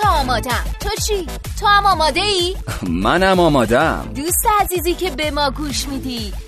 که 0.00 0.08
آمادم 0.08 0.64
تو 0.80 0.88
چی؟ 1.06 1.26
تو 1.60 1.66
هم 1.66 1.86
آماده 1.86 2.20
ای؟ 2.20 2.56
منم 2.88 3.40
آمادم 3.40 4.08
دوست 4.16 4.46
عزیزی 4.60 4.94
که 4.94 5.10
به 5.10 5.30
ما 5.30 5.50
گوش 5.50 5.88
میدی 5.88 6.32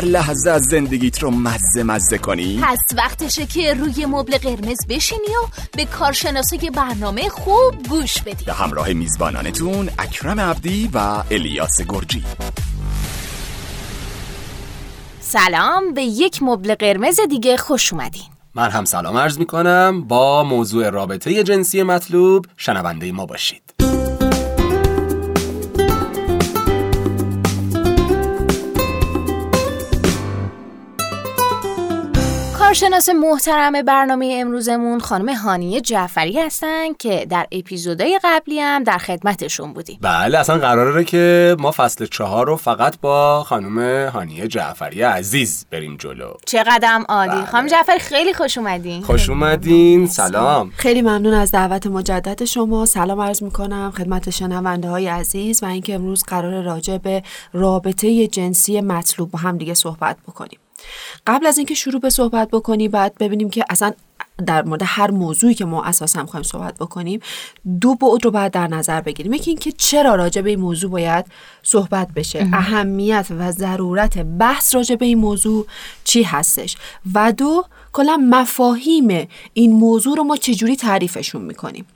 لحظه 0.00 0.50
از 0.50 0.62
زندگیت 0.62 1.22
رو 1.22 1.30
مزه 1.30 1.82
مزه 1.82 2.18
کنی؟ 2.18 2.60
پس 2.62 2.78
وقتشه 2.96 3.46
که 3.46 3.74
روی 3.74 4.06
مبل 4.06 4.38
قرمز 4.38 4.86
بشینی 4.88 5.20
و 5.44 5.48
به 5.76 5.84
کارشناسای 5.84 6.70
برنامه 6.70 7.28
خوب 7.28 7.88
گوش 7.88 8.22
بدی. 8.22 8.44
به 8.44 8.52
همراه 8.52 8.92
میزبانانتون 8.92 9.90
اکرم 9.98 10.40
عبدی 10.40 10.90
و 10.94 11.22
الیاس 11.30 11.80
گرجی. 11.88 12.24
سلام 15.20 15.94
به 15.94 16.02
یک 16.02 16.42
مبل 16.42 16.74
قرمز 16.74 17.20
دیگه 17.30 17.56
خوش 17.56 17.92
اومدین. 17.92 18.22
من 18.54 18.70
هم 18.70 18.84
سلام 18.84 19.16
عرض 19.16 19.38
می 19.38 19.46
کنم 19.46 20.04
با 20.08 20.44
موضوع 20.44 20.90
رابطه 20.90 21.42
جنسی 21.42 21.82
مطلوب 21.82 22.46
شنونده 22.56 23.12
ما 23.12 23.26
باشید. 23.26 23.67
کارشناس 32.68 33.08
محترم 33.08 33.82
برنامه 33.82 34.38
امروزمون 34.40 35.00
خانم 35.00 35.28
هانیه 35.28 35.80
جعفری 35.80 36.40
هستن 36.40 36.92
که 36.98 37.26
در 37.30 37.46
اپیزودهای 37.52 38.20
قبلی 38.24 38.60
هم 38.60 38.84
در 38.84 38.98
خدمتشون 38.98 39.72
بودیم. 39.72 39.98
بله 40.00 40.38
اصلا 40.38 40.58
قراره 40.58 41.04
که 41.04 41.56
ما 41.58 41.70
فصل 41.70 42.06
چهار 42.06 42.46
رو 42.46 42.56
فقط 42.56 43.00
با 43.00 43.44
خانم 43.44 44.08
هانیه 44.08 44.48
جعفری 44.48 45.02
عزیز 45.02 45.66
بریم 45.70 45.96
جلو. 45.96 46.32
چقدرم 46.46 47.04
عالی. 47.08 47.30
بله. 47.30 47.46
خانم 47.46 47.66
جعفری 47.66 47.98
خیلی 47.98 48.34
خوش 48.34 48.58
اومدین. 48.58 49.02
خوش 49.02 49.28
اومدین. 49.28 50.06
سلام. 50.06 50.70
خیلی 50.76 51.02
ممنون 51.02 51.34
از 51.34 51.50
دعوت 51.50 51.86
مجدد 51.86 52.44
شما. 52.44 52.86
سلام 52.86 53.20
عرض 53.20 53.42
می 53.42 53.50
کنم 53.50 53.92
خدمت 53.96 54.30
شنونده 54.30 54.88
های 54.88 55.08
عزیز 55.08 55.62
و 55.62 55.66
اینکه 55.66 55.94
امروز 55.94 56.24
قرار 56.24 56.62
راجع 56.62 56.98
به 56.98 57.22
رابطه 57.52 58.26
جنسی 58.26 58.80
مطلوب 58.80 59.30
با 59.30 59.38
هم 59.38 59.58
دیگه 59.58 59.74
صحبت 59.74 60.16
بکنیم. 60.28 60.58
قبل 61.26 61.46
از 61.46 61.58
اینکه 61.58 61.74
شروع 61.74 62.00
به 62.00 62.10
صحبت 62.10 62.48
بکنی 62.48 62.88
بعد 62.88 63.14
ببینیم 63.18 63.50
که 63.50 63.64
اصلا 63.70 63.92
در 64.46 64.62
مورد 64.62 64.82
هر 64.84 65.10
موضوعی 65.10 65.54
که 65.54 65.64
ما 65.64 65.84
اساسا 65.84 66.22
می‌خوایم 66.22 66.42
صحبت 66.42 66.74
بکنیم 66.74 67.20
دو 67.80 67.94
بعد 67.94 68.24
رو 68.24 68.30
باید 68.30 68.52
در 68.52 68.66
نظر 68.66 69.00
بگیریم. 69.00 69.32
یکی 69.32 69.50
اینکه 69.50 69.72
چرا 69.72 70.14
راجع 70.14 70.40
به 70.42 70.50
این 70.50 70.60
موضوع 70.60 70.90
باید 70.90 71.26
صحبت 71.62 72.08
بشه. 72.16 72.48
اهمیت 72.52 73.26
و 73.30 73.52
ضرورت 73.52 74.18
بحث 74.18 74.74
راجع 74.74 74.94
به 74.94 75.06
این 75.06 75.18
موضوع 75.18 75.66
چی 76.04 76.22
هستش؟ 76.22 76.76
و 77.14 77.32
دو 77.32 77.64
کلا 77.92 78.16
مفاهیم 78.16 79.28
این 79.52 79.72
موضوع 79.72 80.16
رو 80.16 80.24
ما 80.24 80.36
چجوری 80.36 80.76
تعریفشون 80.76 81.42
می‌کنیم؟ 81.42 81.86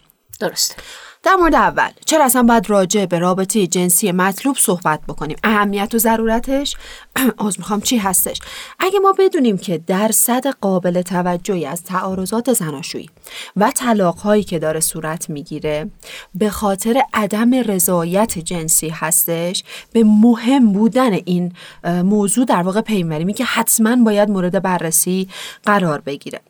درست 0.41 0.77
در 1.23 1.35
مورد 1.35 1.55
اول 1.55 1.91
چرا 2.05 2.25
اصلا 2.25 2.43
باید 2.43 2.71
راجع 2.71 3.07
به 3.07 3.19
رابطه 3.19 3.67
جنسی 3.67 4.13
مطلوب 4.13 4.57
صحبت 4.57 5.01
بکنیم؟ 5.09 5.37
اهمیت 5.45 5.95
و 5.95 5.99
ضرورتش؟ 5.99 6.77
از 7.47 7.59
می‌خوام 7.59 7.81
چی 7.81 7.97
هستش؟ 7.97 8.41
اگه 8.79 8.99
ما 8.99 9.15
بدونیم 9.19 9.59
که 9.59 9.79
درصد 9.79 10.47
قابل 10.47 11.03
توجهی 11.03 11.67
از 11.67 11.85
تعارضات 11.85 12.53
زناشویی 12.53 13.11
و 13.57 13.71
طلاقهایی 13.71 14.45
که 14.45 14.59
داره 14.59 14.81
صورت 14.81 15.31
می‌گیره 15.31 15.91
به 16.35 16.51
خاطر 16.51 17.03
عدم 17.15 17.55
رضایت 17.55 18.39
جنسی 18.39 18.89
هستش 18.89 19.65
به 19.93 20.05
مهم 20.05 20.73
بودن 20.73 21.13
این 21.13 21.53
موضوع 21.85 22.45
در 22.45 22.63
واقع 22.63 22.81
پی 22.81 23.03
می‌بریم 23.03 23.33
که 23.33 23.45
حتما 23.45 23.97
باید 23.97 24.31
مورد 24.31 24.63
بررسی 24.63 25.29
قرار 25.65 26.01
بگیره. 26.01 26.41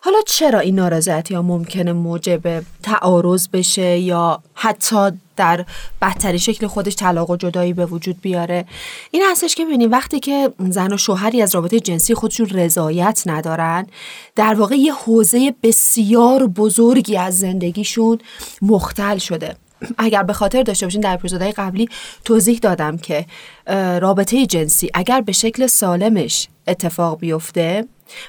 حالا 0.00 0.18
چرا 0.26 0.58
این 0.58 0.74
نارضایتی 0.74 1.34
ها 1.34 1.42
ممکنه 1.42 1.92
موجب 1.92 2.62
تعارض 2.82 3.48
بشه 3.48 3.98
یا 3.98 4.42
حتی 4.54 5.10
در 5.36 5.64
بدترین 6.02 6.38
شکل 6.38 6.66
خودش 6.66 6.96
طلاق 6.96 7.30
و 7.30 7.36
جدایی 7.36 7.72
به 7.72 7.86
وجود 7.86 8.20
بیاره؟ 8.20 8.64
این 9.10 9.22
هستش 9.30 9.54
که 9.54 9.64
ببینیم 9.64 9.90
وقتی 9.90 10.20
که 10.20 10.50
زن 10.58 10.92
و 10.92 10.96
شوهری 10.96 11.42
از 11.42 11.54
رابطه 11.54 11.80
جنسی 11.80 12.14
خودشون 12.14 12.48
رضایت 12.48 13.22
ندارن 13.26 13.86
در 14.36 14.54
واقع 14.54 14.74
یه 14.74 14.94
حوزه 14.94 15.54
بسیار 15.62 16.46
بزرگی 16.46 17.16
از 17.16 17.38
زندگیشون 17.38 18.18
مختل 18.62 19.18
شده. 19.18 19.56
اگر 19.98 20.22
به 20.22 20.32
خاطر 20.32 20.62
داشته 20.62 20.86
باشین 20.86 21.00
در 21.00 21.14
اپیزودهای 21.14 21.52
قبلی 21.52 21.88
توضیح 22.24 22.58
دادم 22.58 22.96
که 22.98 23.26
رابطه 24.00 24.46
جنسی 24.46 24.90
اگر 24.94 25.20
به 25.20 25.32
شکل 25.32 25.66
سالمش 25.66 26.48
اتفاق 26.66 27.18
بیفته 27.18 27.84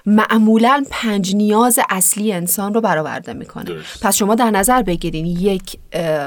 معمولا 0.06 0.86
پنج 0.90 1.36
نیاز 1.36 1.80
اصلی 1.90 2.34
انسان 2.34 2.74
رو 2.74 2.82
برآورده 2.82 3.34
می‌کنه. 3.34 3.64
درست. 3.64 4.04
پس 4.04 4.16
شما 4.16 4.36
در 4.36 4.52
نظر 4.52 4.82
بگیرین 4.82 5.26
یک 5.26 5.80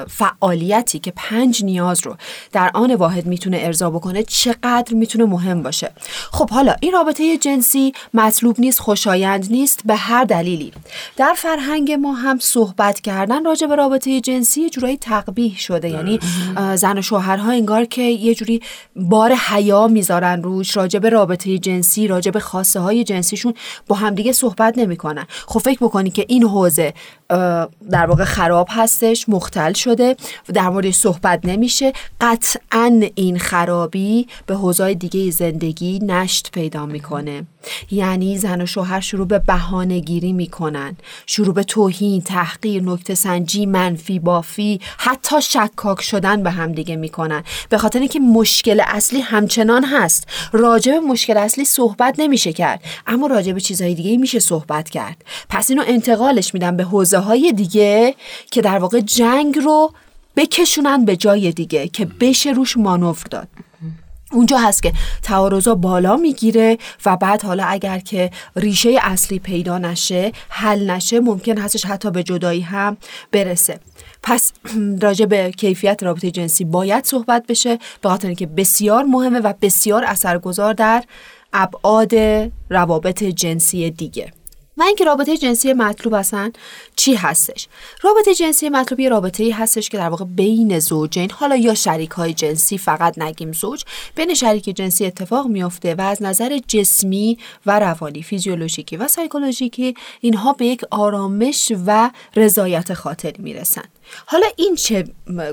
فعالیتی 0.09 0.99
که 0.99 1.13
پنج 1.17 1.65
نیاز 1.65 2.07
رو 2.07 2.17
در 2.53 2.71
آن 2.75 2.95
واحد 2.95 3.27
می‌تونه 3.27 3.59
ارضا 3.61 3.91
بکنه 3.91 4.23
چقدر 4.23 4.95
می‌تونه 4.95 5.25
مهم 5.25 5.63
باشه. 5.63 5.93
خب 6.31 6.51
حالا 6.51 6.75
این 6.81 6.93
رابطه 6.93 7.39
جنسی 7.39 7.93
مطلوب 8.15 8.61
نیست 8.61 8.81
خوشایند 8.81 9.47
نیست 9.51 9.81
به 9.85 9.97
هر 9.97 10.25
دلیلی. 10.25 10.73
در 11.17 11.35
فرهنگ 11.37 11.93
ما 11.93 12.13
هم 12.13 12.39
صحبت 12.39 13.01
کردن 13.01 13.45
راجع 13.45 13.67
به 13.67 13.75
رابطه 13.75 14.21
جنسی 14.21 14.61
یه 14.61 14.71
جورایی 14.71 14.97
تقبیح 14.97 15.59
شده. 15.59 15.91
یعنی 15.91 16.19
اه، 16.57 16.77
زن 16.77 16.99
و 16.99 17.03
شوهرها 17.03 17.51
انگار 17.51 17.85
که 17.85 18.03
یه 18.03 18.35
جوری 18.35 18.61
بار 18.97 19.33
حیا 19.33 19.87
می‌ذارن 19.89 20.43
روش 20.43 20.77
راجع 20.77 20.99
به 20.99 21.09
رابطه 21.09 21.59
جنسی 21.59 22.07
راجع 22.07 22.31
به 22.31 22.41
خواسته 22.41 22.81
های 22.81 23.05
جنسیشون 23.43 23.55
با 23.87 23.97
همدیگه 23.97 24.33
صحبت 24.33 24.79
نمی‌کنن. 24.79 25.27
خب 25.47 25.61
فکر 25.61 25.79
بکنی 25.81 26.11
که 26.11 26.25
این 26.29 26.43
حوزه 26.43 26.95
در 27.91 28.07
واقع 28.07 28.25
خراب 28.25 28.69
هستش 28.71 29.29
مختل 29.29 29.73
شده 29.73 30.17
در 30.55 30.69
موردش 30.69 30.95
صحبت 30.95 31.41
نمیشه 31.45 31.93
قطعا 32.21 33.03
این 33.15 33.39
خرابی 33.39 34.27
به 34.47 34.55
حوزه 34.55 34.95
دیگه 34.95 35.31
زندگی 35.31 35.99
نشت 35.99 36.51
پیدا 36.53 36.87
می‌کنه. 36.87 37.47
یعنی 37.91 38.39
زن 38.39 38.61
و 38.61 38.67
شوهر 38.67 39.01
شروع 39.01 39.27
به 39.27 39.39
بهانه 39.39 40.01
گیری 40.01 40.33
می‌کنن. 40.33 40.97
شروع 41.27 41.55
به 41.55 41.65
توهین 41.65 42.23
تحقیر 42.23 42.83
نکته 42.83 43.15
سنجی 43.15 43.67
منفی 43.67 44.19
بافی 44.19 44.81
حتی 44.99 45.43
شکاک 45.43 46.03
شدن 46.03 46.43
به 46.43 46.51
هم 46.51 46.73
دیگه 46.73 46.97
می‌کنن. 46.97 47.45
به 47.69 47.79
خاطر 47.79 47.99
اینکه 47.99 48.21
مشکل 48.21 48.83
اصلی 48.87 49.21
همچنان 49.21 49.85
هست. 49.85 50.27
راجع 50.53 50.93
به 50.93 51.01
مشکل 51.01 51.37
اصلی 51.37 51.65
صحبت 51.65 52.15
نمیشه 52.19 52.53
کرد 52.53 52.81
اما 53.07 53.27
راجع 53.27 53.53
به 53.53 53.61
چیزهای 53.61 53.95
دیگه 53.95 54.17
میشه 54.17 54.39
صحبت 54.39 54.91
کرد. 54.91 55.25
پس 55.49 55.71
اینو 55.71 55.83
انتقالش 55.87 56.55
میدن 56.55 56.77
به 56.77 56.85
حوزه 56.85 57.19
های 57.19 57.53
دیگه 57.53 58.15
که 58.51 58.63
در 58.63 58.79
واقع 58.79 59.01
جنگ 59.01 59.59
رو 59.59 59.93
بکشونن 60.37 61.05
به 61.05 61.17
جای 61.17 61.53
دیگه 61.53 61.89
که 61.89 62.05
بشه 62.05 62.51
روش 62.51 62.77
مانور 62.77 63.23
داد. 63.31 63.49
اونجا 64.33 64.59
هست 64.59 64.83
که 64.83 64.93
تعارضا 65.23 65.75
بالا 65.75 66.17
می‌گیره 66.17 66.79
و 67.07 67.17
بعد 67.17 67.43
حالا 67.43 67.65
اگر 67.65 67.99
که 67.99 68.31
ریشه 68.57 68.99
اصلی 69.03 69.39
پیدا 69.39 69.79
نشه 69.79 70.33
حل 70.49 70.91
نشه 70.91 71.21
ممکن 71.21 71.59
هستش 71.59 71.87
حتی 71.87 72.11
به 72.11 72.23
جدایی 72.23 72.61
هم 72.61 72.97
برسه. 73.33 73.81
پس 74.23 74.53
راجع 75.03 75.27
به 75.27 75.51
کیفیت 75.51 76.03
رابطه 76.03 76.31
جنسی 76.31 76.65
باید 76.65 77.05
صحبت 77.05 77.47
بشه 77.47 77.79
به 78.01 78.09
خاطر 78.09 78.29
اینکه 78.29 78.47
بسیار 78.47 79.05
مهمه 79.05 79.41
و 79.41 79.53
بسیار 79.63 80.05
اثرگذار 80.05 80.75
در 80.75 81.05
ابعاد 81.53 82.15
روابط 82.71 83.25
جنسی 83.25 83.91
دیگه. 83.91 84.33
اینکه 84.87 85.05
رابطه 85.05 85.37
جنسی 85.37 85.73
مطلوب 85.73 86.15
اصلا 86.15 86.53
چی 86.97 87.15
هستش؟ 87.15 87.69
رابطه 88.03 88.35
جنسی 88.35 88.69
مطلوب 88.69 89.01
یه 89.01 89.09
رابطه 89.09 89.45
ای 89.45 89.51
هستش 89.51 89.89
که 89.89 89.99
در 89.99 90.09
واقع 90.09 90.25
بین 90.25 90.79
زوجین 90.79 91.31
حالا 91.31 91.57
یا 91.57 91.75
شریک 91.75 92.11
های 92.11 92.35
جنسی 92.35 92.79
فقط 92.79 93.19
نگیم 93.19 93.53
زوج 93.53 93.85
بین 94.15 94.35
شریک 94.35 94.65
جنسی 94.65 95.07
اتفاق 95.07 95.47
میافته 95.47 95.95
و 95.95 96.01
از 96.01 96.23
نظر 96.23 96.59
جسمی 96.69 97.39
و 97.67 97.81
روانی 97.81 98.23
فیزیولوژیکی 98.23 98.97
و 98.97 99.09
سایکولوژیکی 99.09 99.95
اینها 100.21 100.53
به 100.53 100.67
یک 100.67 100.85
آرامش 100.91 101.73
و 101.87 102.11
رضایت 102.37 102.95
خاطری 102.95 103.43
می‌رسن. 103.43 103.85
حالا 104.27 104.47
این 104.57 104.75
چه 104.75 105.05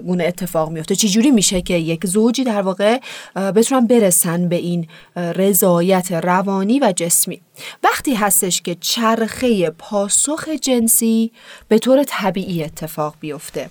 گونه 0.06 0.24
اتفاق 0.24 0.70
میفته؟ 0.70 0.96
چجوری 0.96 1.32
میشه 1.32 1.62
که 1.62 1.74
یک 1.74 2.06
زوجی 2.06 2.44
در 2.44 2.62
واقع 2.62 3.00
بتونن 3.36 3.88
برسن 3.88 4.50
به 4.50 4.56
این 4.56 4.88
رضایت 5.16 6.12
روانی 6.12 6.80
و 6.80 6.94
جسمی؟ 6.96 7.42
وقتی 7.84 8.14
هستش 8.14 8.62
که 8.62 8.76
چرخه 8.76 9.70
پاسخ 9.70 10.50
جنسی 10.50 11.32
به 11.68 11.80
طور 11.80 12.04
طبیعی 12.04 12.64
اتفاق 12.64 13.16
بیفته. 13.20 13.70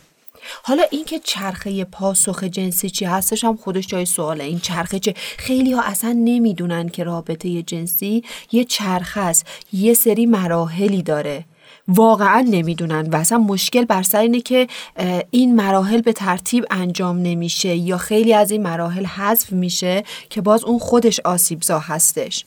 حالا 0.63 0.83
اینکه 0.91 1.19
چرخه 1.19 1.85
پاسخ 1.85 2.45
جنسی 2.45 2.91
چی 2.91 3.05
هستش 3.05 3.45
هم 3.45 3.57
خودش 3.57 3.87
جای 3.87 4.07
سواله. 4.07 4.45
این 4.45 4.61
چرخه 4.61 4.99
چه؟ 4.99 5.15
خیلی 5.39 5.73
ها 5.73 5.83
اصلا 5.83 6.13
نمی‌دونن 6.13 6.89
که 6.89 7.05
رابطه 7.05 7.63
جنسی 7.63 8.25
یه 8.53 8.65
چرخه 8.65 9.21
است 9.21 9.47
یه 9.73 9.95
سری 9.95 10.27
مراحلی 10.27 11.03
داره. 11.03 11.45
واقعا 11.89 12.47
نمی‌دونن 12.51 13.11
و 13.11 13.17
اصلا 13.17 13.39
مشکل 13.39 13.85
بر 13.85 14.03
سر 14.03 14.21
اینه 14.21 14.41
که 14.41 14.67
این 15.31 15.55
مراحل 15.55 16.01
به 16.01 16.13
ترتیب 16.13 16.65
انجام 16.71 17.19
نمیشه 17.19 17.77
یا 17.77 17.97
خیلی 17.97 18.35
از 18.35 18.51
این 18.51 18.63
مراحل 18.63 19.05
حذف 19.07 19.53
میشه 19.53 20.05
که 20.31 20.41
باز 20.41 20.65
اون 20.65 20.79
خودش 20.79 21.21
آسیبزا 21.21 21.79
هستش. 21.79 22.45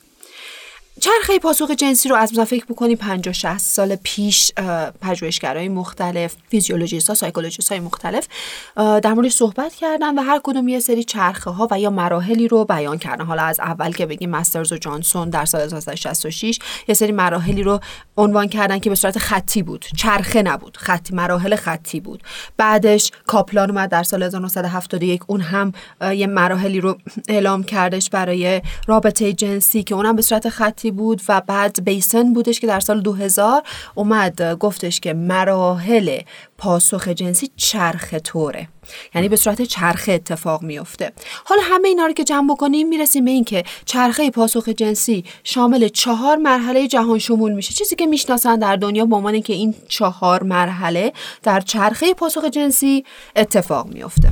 چرخه 1.00 1.38
پاسخ 1.38 1.70
جنسی 1.70 2.08
رو 2.08 2.16
از 2.16 2.32
مثلا 2.32 2.44
فکر 2.44 2.64
بکنیم 2.64 2.96
50 2.96 3.34
60 3.34 3.58
سال 3.58 3.96
پیش 3.96 4.52
پژوهشگرای 5.00 5.68
مختلف 5.68 6.36
فیزیولوژیست 6.48 7.08
ها 7.08 7.14
psychologist 7.14 7.72
های 7.72 7.80
مختلف 7.80 8.28
در 8.76 9.12
موردش 9.12 9.32
صحبت 9.32 9.74
کردن 9.74 10.18
و 10.18 10.22
هر 10.22 10.40
کدوم 10.44 10.68
یه 10.68 10.80
سری 10.80 11.04
چرخه 11.04 11.50
ها 11.50 11.68
و 11.70 11.80
یا 11.80 11.90
مراحلی 11.90 12.48
رو 12.48 12.64
بیان 12.64 12.98
کردن. 12.98 13.24
حالا 13.24 13.42
از 13.42 13.60
اول 13.60 13.92
که 13.92 14.06
بگیم 14.06 14.30
مسترز 14.30 14.72
و 14.72 14.76
جانسون 14.76 15.30
در 15.30 15.44
سال 15.44 15.60
1966 15.60 16.58
یه 16.88 16.94
سری 16.94 17.12
مراحلی 17.12 17.62
رو 17.62 17.80
عنوان 18.16 18.48
کردن 18.48 18.78
که 18.78 18.90
به 18.90 18.96
صورت 18.96 19.18
خطی 19.18 19.62
بود. 19.62 19.86
چرخه 19.96 20.42
نبود 20.42 20.76
خطی 20.76 21.14
مراحل 21.14 21.56
خطی 21.56 22.00
بود. 22.00 22.22
بعدش 22.56 23.10
کاپلان 23.26 23.70
اومد 23.70 23.90
در 23.90 24.02
سال 24.02 24.22
1971 24.22 25.22
اون 25.26 25.40
هم 25.40 25.72
یه 26.14 26.26
مراحلی 26.26 26.80
رو 26.80 26.98
اعلام 27.28 27.62
کردش 27.62 28.10
برای 28.10 28.62
رابطه 28.86 29.32
جنسی 29.32 29.82
که 29.82 29.94
اونم 29.94 30.16
به 30.16 30.22
صورت 30.22 30.48
خطی 30.48 30.81
بود 30.90 31.22
و 31.28 31.40
بعد 31.40 31.84
بیسن 31.84 32.32
بودش 32.32 32.60
که 32.60 32.66
در 32.66 32.80
سال 32.80 33.00
2000 33.00 33.62
اومد 33.94 34.42
گفتش 34.42 35.00
که 35.00 35.14
مراحل 35.14 36.20
پاسخ 36.58 37.08
جنسی 37.08 37.50
چرخ 37.56 38.14
طوره. 38.14 38.68
یعنی 39.14 39.28
به 39.28 39.36
صورت 39.36 39.62
چرخه 39.62 40.12
اتفاق 40.12 40.62
میفته 40.62 41.12
حالا 41.44 41.62
همه 41.64 41.88
اینا 41.88 42.06
رو 42.06 42.12
که 42.12 42.24
جمع 42.24 42.54
بکنیم 42.54 42.88
می‌رسیم 42.88 43.24
به 43.24 43.30
این 43.30 43.44
که 43.44 43.64
چرخه 43.84 44.30
پاسخ 44.30 44.68
جنسی 44.68 45.24
شامل 45.44 45.88
چهار 45.88 46.36
مرحله 46.36 46.88
جهان 46.88 47.18
شمول 47.18 47.52
میشه. 47.52 47.74
چیزی 47.74 47.96
که 47.96 48.06
می‌شناسن 48.06 48.58
در 48.58 48.76
دنیا 48.76 49.06
با 49.06 49.16
عنوان 49.16 49.40
که 49.40 49.52
این 49.52 49.74
چهار 49.88 50.42
مرحله 50.42 51.12
در 51.42 51.60
چرخه 51.60 52.14
پاسخ 52.14 52.44
جنسی 52.44 53.04
اتفاق 53.36 53.86
میفته 53.86 54.28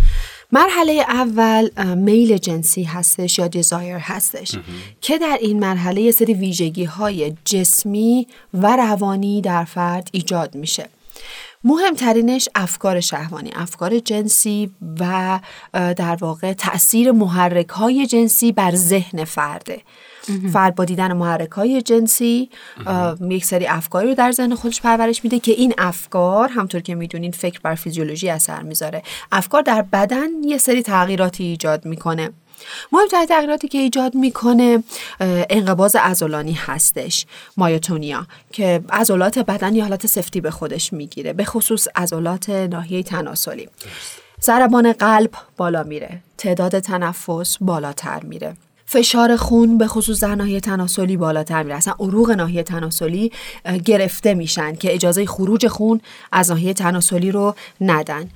مرحله 0.53 0.93
اول 0.93 1.95
میل 1.95 2.37
جنسی 2.37 2.83
هستش 2.83 3.39
یا 3.39 3.49
دیزایر 3.49 3.97
هستش. 3.97 4.59
که 5.01 5.19
در 5.19 5.39
این 5.41 5.61
مرحله 5.61 6.01
یه 6.01 6.13
سری 6.13 6.35
ویژگی 6.35 6.85
های 6.85 7.35
جسمی 7.45 8.27
و 8.55 8.77
روانی 8.77 9.41
در 9.41 9.65
فرد 9.65 10.09
ایجاد 10.13 10.55
میشه. 10.55 10.89
مهمترینش 11.65 12.49
افکار 12.55 13.01
شهوانی 13.01 13.51
افکار 13.55 13.99
جنسی 13.99 14.71
و 15.01 15.41
در 15.73 16.17
واقع 16.21 16.53
تاثیر 16.53 17.13
محرک 17.13 17.69
های 17.69 18.07
جنسی 18.07 18.53
بر 18.53 18.75
ذهن 18.75 19.25
فرده. 19.25 19.81
فرد 20.53 20.75
با 20.75 20.85
دیدن 20.85 21.13
محرک 21.13 21.51
های 21.51 21.83
جنسی 21.83 22.51
یک 23.21 23.45
سری 23.45 23.67
افکاری 23.67 24.09
رو 24.09 24.15
در 24.15 24.33
ذهن 24.33 24.55
خودش 24.55 24.81
پرورش 24.81 25.25
میده 25.25 25.39
که 25.39 25.53
این 25.53 25.75
افکار 25.79 26.49
همطور 26.49 26.81
که 26.81 26.95
می‌دونین 26.95 27.31
فکر 27.31 27.61
بر 27.63 27.75
فیزیولوژی 27.75 28.29
اثر 28.31 28.63
می‌ذاره. 28.63 29.03
افکار 29.33 29.63
در 29.63 29.83
بدن 29.83 30.29
یه 30.45 30.59
سری 30.59 30.83
تغییراتی 30.83 31.45
ایجاد 31.45 31.85
می‌کنه. 31.85 32.31
مهمترین 32.93 33.27
تغییراتی 33.27 33.69
که 33.69 33.79
ایجاد 33.79 34.15
می‌کنه 34.15 34.85
انقباز 35.21 35.97
ازولانی 35.97 36.53
هستش 36.53 37.27
مایوتونیا 37.57 38.27
که 38.53 38.81
عضلات 38.93 39.39
بدن 39.39 39.75
یه 39.75 39.83
حالت 39.83 40.07
سفتی 40.07 40.41
به 40.41 40.51
خودش 40.51 40.93
می‌گیره 40.93 41.33
به 41.33 41.45
خصوص 41.45 41.89
عضلات 41.97 42.51
ناحیه 42.51 43.03
تناسلی. 43.03 43.69
ضربان 44.43 44.93
قلب 44.93 45.31
بالا 45.57 45.83
میره 45.83 46.21
تعداد 46.39 46.79
تنفس 46.79 47.57
بالاتر 47.61 48.21
میره. 48.23 48.57
فشار 48.93 49.37
خون 49.37 49.79
به 49.79 49.87
خصوص 49.87 50.21
در 50.21 50.35
ناحیه 50.35 50.61
تناسلی 50.61 51.17
بالاتر 51.17 51.63
میره 51.63 51.77
اصلا 51.77 51.95
عروق 52.01 52.31
ناحیه 52.31 52.63
تناسلی 52.63 53.33
گرفته 53.85 54.35
میشن 54.35 54.75
که 54.75 54.95
اجازه 54.95 55.27
خروج 55.27 55.67
خون 55.67 56.01
از 56.33 56.51
ناحیه 56.51 56.75
تناسلی 56.75 57.31
رو 57.31 57.55
ندن. 57.81 58.29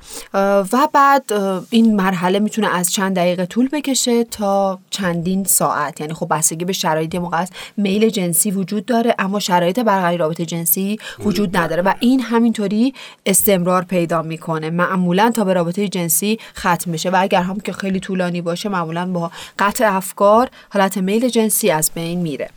و 0.72 0.88
بعد 0.92 1.32
این 1.70 1.96
مرحله 1.96 2.38
می‌تونه 2.38 2.76
از 2.76 2.92
چند 2.92 3.16
دقیقه 3.16 3.46
طول 3.46 3.68
بکشه 3.68 4.24
تا 4.24 4.78
چندین 4.90 5.44
ساعت. 5.44 6.00
یعنی 6.00 6.14
خب 6.14 6.26
بستگی 6.30 6.64
به 6.64 6.72
شرایط 6.72 7.14
موقع 7.14 7.44
میل 7.76 8.08
جنسی 8.08 8.50
وجود 8.50 8.86
داره 8.86 9.14
اما 9.18 9.40
شرایط 9.40 9.78
برقراری 9.78 10.16
رابطه 10.16 10.46
جنسی 10.46 10.98
وجود 11.24 11.56
نداره. 11.56 11.82
و 11.82 11.94
این 12.00 12.20
همینطوری 12.20 12.94
استمرار 13.26 13.84
پیدا 13.84 14.22
می‌کنه. 14.22 14.70
معمولا 14.70 15.30
تا 15.34 15.44
به 15.44 15.52
رابطه 15.52 15.88
جنسی 15.88 16.38
ختم 16.56 16.90
میشه 16.90 17.10
و 17.10 17.16
اگر 17.20 17.42
هم 17.42 17.60
که 17.60 17.72
خیلی 17.72 18.00
طولانی 18.00 18.40
باشه 18.40 18.68
معمولا 18.68 19.06
با 19.06 19.30
قطع 19.58 19.96
افکار 19.96 20.43
حالت 20.70 20.98
میل 20.98 21.28
جنسی 21.28 21.70
از 21.70 21.90
بین 21.94 22.20
میره. 22.20 22.50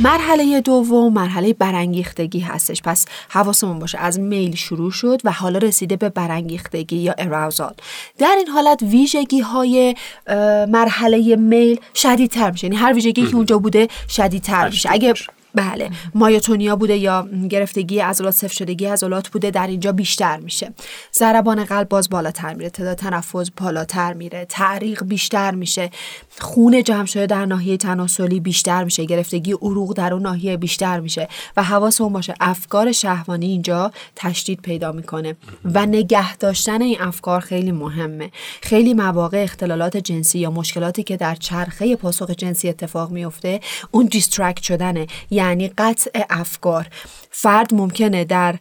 مرحله 0.00 0.60
دوم 0.60 1.12
مرحله 1.12 1.52
برانگیختگی 1.52 2.40
هستش. 2.40 2.82
پس 2.82 3.06
حواسمون 3.28 3.78
باشه 3.78 3.98
از 3.98 4.20
میل 4.20 4.54
شروع 4.54 4.90
شد 4.90 5.20
و 5.24 5.32
حالا 5.32 5.58
رسیده 5.58 5.96
به 5.96 6.08
برانگیختگی 6.08 6.96
یا 6.96 7.14
اراوزال 7.18 7.74
در 8.18 8.34
این 8.38 8.48
حالت 8.48 8.82
ویژگی 8.82 9.40
های 9.40 9.94
مرحله 10.68 11.36
میل 11.36 11.80
شدیدتر 11.94 12.50
میشه. 12.50 12.66
یعنی 12.66 12.76
هر 12.76 12.92
ویژگی 12.92 13.26
که 13.26 13.36
اونجا 13.36 13.58
بوده 13.58 13.88
شدیدتر 14.08 14.68
میشه. 14.68 14.88
اگه 14.92 15.14
بله. 15.54 15.90
مایوتونیا 16.14 16.76
بوده 16.76 16.96
یا 16.96 17.28
گرفتگی 17.50 17.98
عضلات 17.98 18.34
صفر 18.34 18.54
شدگی 18.54 18.86
عضلات 18.86 19.28
بوده 19.28 19.50
در 19.50 19.66
اینجا 19.66 19.92
بیشتر 19.92 20.36
میشه. 20.36 20.72
ضربان 21.14 21.64
قلب 21.64 21.88
باز 21.88 22.08
بالاتر 22.08 22.54
میره 22.54 22.70
تعداد 22.70 22.96
تنفس 22.96 23.50
بالاتر 23.50 24.12
میره 24.12 24.44
تعریق 24.44 25.04
بیشتر 25.04 25.50
میشه. 25.54 25.90
خون 26.38 26.82
جمع 26.82 27.06
شده 27.06 27.26
در 27.26 27.46
ناحیه 27.46 27.76
تناسلی 27.76 28.40
بیشتر 28.40 28.84
میشه 28.84 29.04
گرفتگی 29.04 29.52
عروق 29.52 29.92
در 29.92 30.12
اون 30.12 30.22
ناحیه 30.22 30.56
بیشتر 30.56 31.00
میشه 31.00 31.28
و 31.56 31.62
حواسمون 31.62 32.12
باشه. 32.12 32.34
افکار 32.40 32.92
شهوانی 32.92 33.46
اینجا 33.46 33.92
تشدید 34.16 34.60
پیدا 34.60 34.92
می‌کنه 34.92 35.36
و 35.64 35.86
نگه 35.86 36.36
داشتن 36.36 36.82
این 36.82 37.00
افکار 37.00 37.40
خیلی 37.40 37.72
مهمه. 37.72 38.30
خیلی 38.62 38.94
مواقع 38.94 39.42
اختلالات 39.42 39.96
جنسی 39.96 40.38
یا 40.38 40.50
مشکلاتی 40.50 41.02
که 41.02 41.16
در 41.16 41.34
چرخه 41.34 41.96
پاسخ 41.96 42.30
جنسی 42.30 42.68
اتفاق 42.68 43.10
میفته 43.10 43.60
اون 43.90 44.06
دیسترکت 44.06 44.62
شدنه. 44.62 45.06
یعنی 45.42 45.68
قطع 45.68 46.24
افکار. 46.30 46.86
فرد 47.34 47.74
ممکنه 47.74 48.24
در 48.24 48.58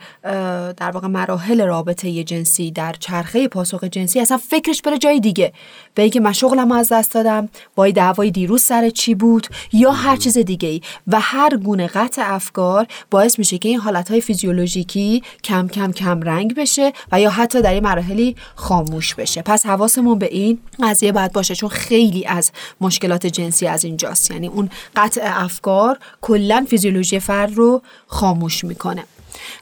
در 0.77 0.91
واقع 0.91 1.07
مراحل 1.07 1.61
رابطه 1.61 2.23
جنسی 2.23 2.71
در 2.71 2.95
چرخه 2.99 3.47
پاسخ 3.47 3.83
جنسی 3.83 4.19
اصلا 4.19 4.37
فکرش 4.37 4.81
بره 4.81 4.97
جای 4.97 5.19
دیگه. 5.19 5.53
به 5.95 6.01
اینکه 6.01 6.19
من 6.19 6.33
شغلم 6.33 6.71
از 6.71 6.91
دست 6.91 7.13
دادم 7.13 7.49
وای 7.77 7.91
دعوای 7.91 8.31
دیروز 8.31 8.61
سر 8.61 8.89
چی 8.89 9.15
بود 9.15 9.47
یا 9.73 9.91
هر 9.91 10.15
چیز 10.15 10.37
دیگه 10.37 10.69
ای 10.69 10.81
و 11.07 11.19
هر 11.19 11.57
گونه 11.57 11.87
قطع 11.87 12.21
افکار 12.25 12.87
باعث 13.11 13.39
میشه 13.39 13.57
که 13.57 13.69
این 13.69 13.79
حالتهای 13.79 14.21
فیزیولوژیکی 14.21 15.23
کم 15.43 15.67
کم 15.67 15.91
کم 15.91 16.21
رنگ 16.21 16.55
بشه 16.55 16.93
و 17.11 17.21
یا 17.21 17.29
حتی 17.29 17.61
در 17.61 17.73
این 17.73 17.83
مراحلی 17.83 18.35
خاموش 18.55 19.15
بشه. 19.15 19.41
پس 19.41 19.65
حواسمون 19.65 20.19
به 20.19 20.25
این 20.25 20.59
قضیه 20.83 21.11
باید 21.11 21.31
باشه 21.31 21.55
چون 21.55 21.69
خیلی 21.69 22.25
از 22.25 22.51
مشکلات 22.81 23.27
جنسی 23.27 23.67
از 23.67 23.85
اینجاست. 23.85 24.31
یعنی 24.31 24.47
اون 24.47 24.69
قطع 24.95 25.21
افکار 25.23 25.99
کلا 26.21 26.65
فیزیولوژی 26.69 27.19
فرد 27.19 27.53
رو 27.53 27.81
خاموش 28.07 28.60
می‌کنه. 28.63 29.03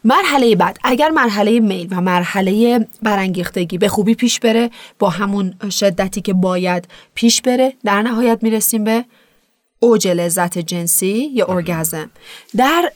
مرحله 0.03 0.55
بعد 0.55 0.77
اگر 0.83 1.09
مرحله 1.09 1.59
میل 1.59 1.87
و 1.91 2.01
مرحله 2.01 2.87
برانگیختگی 3.01 3.77
به 3.77 3.87
خوبی 3.87 4.15
پیش 4.15 4.39
بره 4.39 4.69
با 4.99 5.09
همون 5.09 5.53
شدتی 5.69 6.21
که 6.21 6.33
باید 6.33 6.87
پیش 7.15 7.41
بره 7.41 7.73
در 7.85 8.01
نهایت 8.01 8.39
می‌رسیم 8.41 8.83
به 8.83 9.05
اوج 9.79 10.07
لذت 10.07 10.57
جنسی 10.57 11.29
یا 11.33 11.45
ارگازم. 11.45 12.09
در 12.57 12.91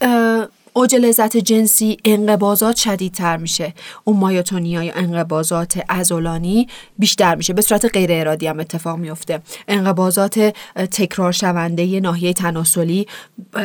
اوج 0.73 0.95
لذت 0.95 1.37
جنسی 1.37 1.97
انقبازات 2.05 2.75
شدیدتر 2.75 3.37
میشه. 3.37 3.73
اون 4.03 4.17
مایوتونیا 4.17 4.83
یا 4.83 4.93
انقبازات 4.95 5.79
ازولانی 5.89 6.67
بیشتر 6.99 7.35
میشه. 7.35 7.53
به 7.53 7.61
صورت 7.61 7.85
غیر 7.93 8.09
ارادی 8.13 8.47
هم 8.47 8.59
اتفاق 8.59 8.97
میفته. 8.97 9.41
انقبازات 9.67 10.39
تکرار 10.75 11.31
شونده 11.31 11.99
ناحیه 11.99 12.33
تناسلی 12.33 13.07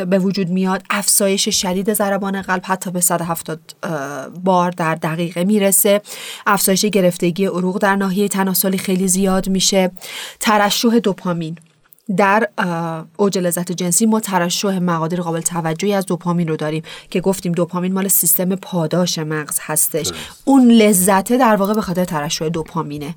به 0.07 0.19
وجود 0.19 0.49
میاد. 0.49 0.83
افزایش 0.89 1.49
شدید 1.49 1.93
ضربان 1.93 2.41
قلب 2.41 2.61
حتی 2.65 2.91
به 2.91 3.01
170 3.01 3.59
بار 4.43 4.71
در 4.71 4.95
دقیقه 4.95 5.43
می‌رسه. 5.43 6.01
افزایش 6.47 6.85
گرفتگی 6.85 7.45
عروق 7.45 7.77
در 7.77 7.95
ناحیه 7.95 8.27
تناسلی 8.27 8.77
خیلی 8.77 9.07
زیاد 9.07 9.49
میشه. 9.49 9.91
ترشح 10.39 10.99
دوپامین. 11.03 11.57
در 12.17 12.49
اوج 13.17 13.37
لذت 13.37 13.71
جنسی 13.71 14.05
ما 14.05 14.19
ترشح 14.19 14.79
مقادیر 14.79 15.21
قابل 15.21 15.41
توجهی 15.41 15.93
از 15.93 16.05
دوپامین 16.05 16.47
رو 16.47 16.55
داریم 16.55 16.83
که 17.09 17.21
گفتیم 17.21 17.51
دوپامین 17.51 17.93
مال 17.93 18.07
سیستم 18.07 18.55
پاداش 18.55 19.19
مغز 19.19 19.57
هستش. 19.61 20.11
اون 20.45 20.71
لذته 20.71 21.37
در 21.37 21.55
واقع 21.55 21.73
به 21.73 21.81
خاطر 21.81 22.05
ترشح 22.05 22.47
دوپامینه. 22.47 23.15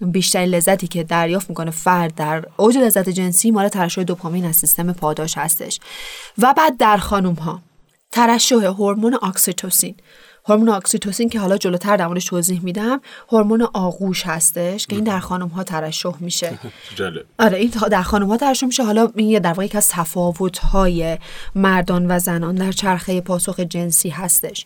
بیشترین 0.00 0.48
لذتی 0.48 0.86
که 0.86 1.04
دریافت 1.04 1.48
می‌کنه 1.48 1.70
فرد 1.70 2.14
در 2.14 2.44
اوج 2.56 2.78
لذت 2.78 3.08
جنسی 3.08 3.50
مال 3.50 3.68
ترشح 3.68 4.02
دوپامین 4.02 4.44
از 4.44 4.56
سیستم 4.56 4.92
پاداش 4.92 5.38
هستش. 5.38 5.80
و 6.38 6.54
بعد 6.56 6.76
در 6.76 6.96
خانم 6.96 7.34
ها 7.34 7.62
ترشح 8.12 8.64
هورمون 8.64 9.18
اکسیتوسین. 9.22 9.94
هورمون 10.48 10.68
اکسیتوسین 10.68 11.28
که 11.28 11.40
حالا 11.40 11.56
جلوتر 11.56 11.96
در 11.96 12.06
موردش 12.06 12.24
توضیح 12.24 12.60
میدم 12.62 13.00
هورمون 13.28 13.62
آغوش 13.62 14.26
هستش 14.26 14.86
که 14.86 14.96
این 14.96 15.04
در 15.04 15.20
خانم 15.20 15.48
ها 15.48 15.64
ترشح 15.64 16.14
میشه. 16.20 16.58
جالب. 16.96 17.24
آره 17.38 17.58
این 17.58 17.70
در 17.90 18.02
خانم 18.02 18.26
ها 18.26 18.36
ترشح 18.36 18.66
میشه. 18.66 18.84
حالا 18.84 19.08
این 19.16 19.28
یه 19.28 19.40
در 19.40 19.48
واقع 19.48 19.64
یکی 19.64 19.78
از 19.78 19.88
تفاوت 19.88 20.58
های 20.58 21.18
مردان 21.54 22.06
و 22.10 22.18
زنان 22.18 22.54
در 22.54 22.72
چرخه 22.72 23.20
پاسخ 23.20 23.60
جنسی 23.60 24.08
هستش. 24.08 24.64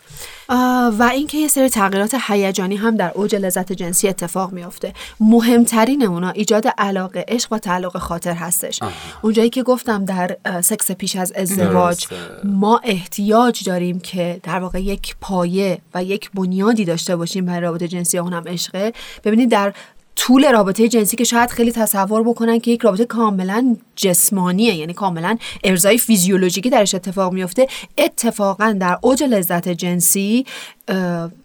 آه، 0.49 0.95
و 0.99 1.03
اینکه 1.03 1.39
یه 1.39 1.49
سری 1.49 1.69
تغییرات 1.69 2.17
هیجانی 2.29 2.77
هم 2.77 2.97
در 2.97 3.13
اوج 3.15 3.35
لذت 3.35 3.73
جنسی 3.73 4.09
اتفاق 4.09 4.53
میافته. 4.53 4.93
مهمترین 5.21 6.03
اونا 6.03 6.31
ایجاد 6.31 6.69
علاقه 6.79 7.25
عشق 7.29 7.53
و 7.53 7.59
تعلق 7.59 7.99
خاطر 7.99 8.35
هستش. 8.35 8.81
اونجایی 9.23 9.51
که 9.51 9.63
گفتم 9.63 10.05
در 10.05 10.37
سکس 10.63 10.91
پیش 10.91 11.17
از 11.17 11.33
ازدواج. 11.33 12.07
ما 12.45 12.81
احتیاج 12.85 13.65
داریم 13.65 14.01
که 14.01 14.41
در 14.43 14.59
واقع 14.59 14.83
یک 14.83 15.17
پایه 15.21 15.72
و 15.95 16.05
یک 16.05 16.31
بنیادی 16.31 16.85
داشته 16.85 17.17
باشیم 17.17 17.47
برای 17.47 17.61
رابطه 17.61 17.89
جنسی 17.89 18.19
اونم 18.19 18.43
عشقه. 18.47 18.93
ببینید 19.25 19.51
در 19.51 19.75
طول 20.17 20.53
رابطه 20.53 20.89
جنسی 20.89 21.17
که 21.17 21.25
شاید 21.25 21.51
خیلی 21.51 21.73
تصور 21.73 22.23
بکنن 22.23 22.61
که 22.61 22.71
یک 22.71 22.81
رابطه 22.81 23.05
کاملا 23.05 23.77
جسمانیه 23.97 24.75
یعنی 24.75 24.95
کاملا 24.95 25.37
ارزای 25.65 25.99
فیزیولوژیکی 25.99 26.71
درش 26.71 26.95
اتفاق 26.95 27.33
میفته 27.33 27.67
اتفاقا 27.99 28.77
در 28.81 28.99
اوج 29.03 29.23
لذت 29.23 29.69
جنسی 29.69 30.47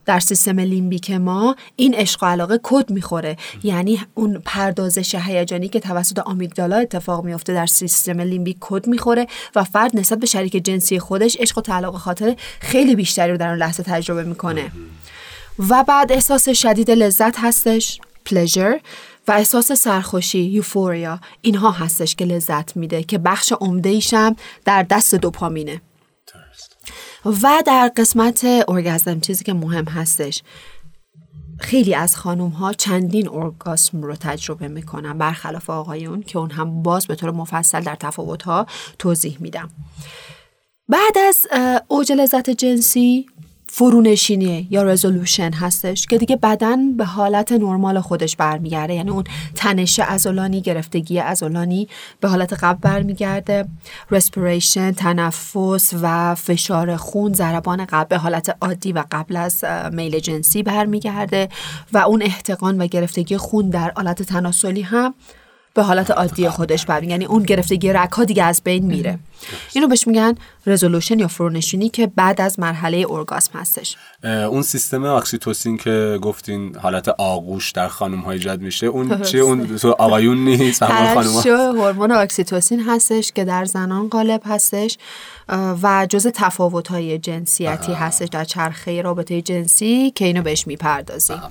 در 0.05 0.19
سیستم 0.19 0.59
لیمبیک 0.59 1.12
ما 1.12 1.55
این 1.75 1.93
عشق 1.93 2.24
و 2.24 2.25
علاقه 2.25 2.59
کد 2.63 2.89
می‌خوره. 2.89 3.38
یعنی 3.63 4.00
اون 4.13 4.41
پردازش 4.45 5.15
هیجانی 5.15 5.69
که 5.69 5.79
توسط 5.79 6.19
آمیگدالا 6.19 6.77
اتفاق 6.77 7.25
میفته 7.25 7.53
در 7.53 7.65
سیستم 7.65 8.21
لیمبیک 8.21 8.57
کد 8.59 8.88
می‌خوره 8.88 9.27
و 9.55 9.63
فرد 9.63 9.97
نسبت 9.97 10.19
به 10.19 10.25
شریک 10.25 10.65
جنسی 10.65 11.00
خودش 11.00 11.38
عشق 11.39 11.57
و 11.57 11.62
تعلق 11.62 11.95
خاطر 11.95 12.36
خیلی 12.59 12.95
بیشتری 12.95 13.31
رو 13.31 13.38
در 13.38 13.50
اون 13.50 13.57
لحظه 13.57 13.83
تجربه 13.83 14.24
می‌کنه. 14.24 14.71
و 15.69 15.83
بعد 15.83 16.12
احساس 16.12 16.50
شدید 16.50 16.91
لذت 16.91 17.36
هستش. 17.39 18.00
پلژر 18.27 18.79
و 19.27 19.31
احساس 19.31 19.72
سرخوشی 19.72 20.39
یوفوریا 20.39 21.19
اینها 21.41 21.72
هستش 21.72 22.15
که 22.15 22.25
لذت 22.25 22.77
میده 22.77 23.03
که 23.03 23.17
بخش 23.17 23.51
عمده 23.51 23.89
ایشم 23.89 24.36
در 24.65 24.84
دست 24.84 25.15
دوپامینه. 25.15 25.81
و 27.25 27.63
در 27.65 27.91
قسمت 27.98 28.46
ارگازم 28.67 29.19
چیزی 29.19 29.43
که 29.43 29.53
مهم 29.53 29.86
هستش 29.86 30.43
خیلی 31.60 31.96
از 31.96 32.15
خانوم 32.15 32.50
ها 32.50 32.74
چندین 32.74 33.29
ارگاسم 33.29 34.03
رو 34.03 34.15
تجربه 34.15 34.67
می‌کنن 34.67 35.17
برخلاف 35.17 35.69
آقایون 35.69 36.24
که 36.24 36.38
اون 36.38 36.51
هم 36.51 36.84
باز 36.84 37.07
به 37.07 37.15
طور 37.15 37.31
مفصل 37.31 37.81
در 37.81 37.96
تفاوت 37.96 38.43
ها 38.43 38.65
توضیح 39.00 39.38
میدم. 39.39 39.69
بعد 40.89 41.17
از 41.27 41.48
اوج 41.88 42.12
لذت 42.12 42.50
جنسی 42.50 43.25
فرونشینی 43.77 44.67
یا 44.72 44.84
رزولوشن 44.84 45.53
هستش 45.53 46.05
که 46.05 46.17
دیگه 46.17 46.36
بدن 46.36 46.98
به 46.98 47.05
حالت 47.05 47.51
نرمال 47.51 48.00
خودش 48.00 48.36
برمیگرده. 48.36 48.93
یعنی 48.93 49.10
اون 49.10 49.24
تنش 49.55 50.00
عضلانی 50.00 50.62
گرفتگی 50.62 51.17
عضلانی 51.17 51.88
به 52.19 52.27
حالت 52.27 52.53
قبل 52.53 52.79
برمیگرده. 52.81 53.65
رسپیریشن 54.12 54.91
تنفس 54.91 55.93
و 56.01 56.36
فشار 56.36 56.96
خون 56.96 57.34
ضربان 57.34 57.86
قلب 57.86 58.07
به 58.07 58.17
حالت 58.17 58.57
عادی 58.62 58.91
و 58.91 59.03
قبل 59.12 59.36
از 59.36 59.63
میل 59.91 60.19
جنسی 60.19 60.63
برمیگرده. 60.63 61.50
و 61.93 61.98
اون 61.98 62.22
احتقان 62.22 62.81
و 62.81 62.88
گرفتگی 62.88 63.38
خون 63.38 63.69
در 63.69 63.91
آلت 63.96 64.24
تناسلی 64.24 64.81
هم 64.81 65.13
به 65.77 65.84
حالت 65.84 66.12
عادی 66.12 66.50
خودش 66.50 66.86
برمیگرده 66.86 67.12
یعنی 67.12 67.25
اون 67.25 67.43
گرفتگی 67.43 67.93
رگ 67.93 68.12
ها 68.12 68.24
دیگه 68.24 68.43
از 68.43 68.62
بین 68.63 68.86
میره. 68.86 69.19
اینو 69.74 69.88
بهش 69.88 70.07
میگن 70.07 70.36
resolution 70.65 71.19
یا 71.19 71.27
فرونشینی 71.27 71.89
که 71.89 72.07
بعد 72.07 72.41
از 72.41 72.60
مرحله 72.60 72.98
اورگاسم 72.98 73.60
هستش. 73.60 73.96
اون 74.24 74.62
سیستم 74.62 75.03
اکسیتوسین 75.03 75.77
که 75.77 76.19
گفتین 76.22 76.75
حالت 76.75 77.10
آغوش 77.10 77.72
در 77.72 77.88
خانم 77.88 78.19
ها 78.19 78.31
ایجاد 78.31 78.62
میشه 78.62 78.88
اون 78.88 79.22
چیه؟ 79.22 79.41
اون 79.41 79.77
تو 79.77 79.91
آقایون 79.91 80.38
نیست 80.38 80.84
هورمون 80.84 82.12
اکسیتوسین 82.12 82.84
هستش 82.84 83.31
که 83.31 83.46
در 83.46 83.65
زنان 83.65 84.10
غالب 84.10 84.41
هستش 84.46 84.98
و 85.84 86.07
جز 86.10 86.27
تفاوت 86.27 86.88
های 86.88 87.17
جنسیتی 87.17 87.93
هستش 87.93 88.27
در 88.27 88.43
چرخه 88.43 89.01
رابطه 89.01 89.41
جنسی 89.41 90.12
که 90.12 90.25
اینو 90.25 90.41
بهش 90.41 90.67
می‌پردازیم. 90.67 91.41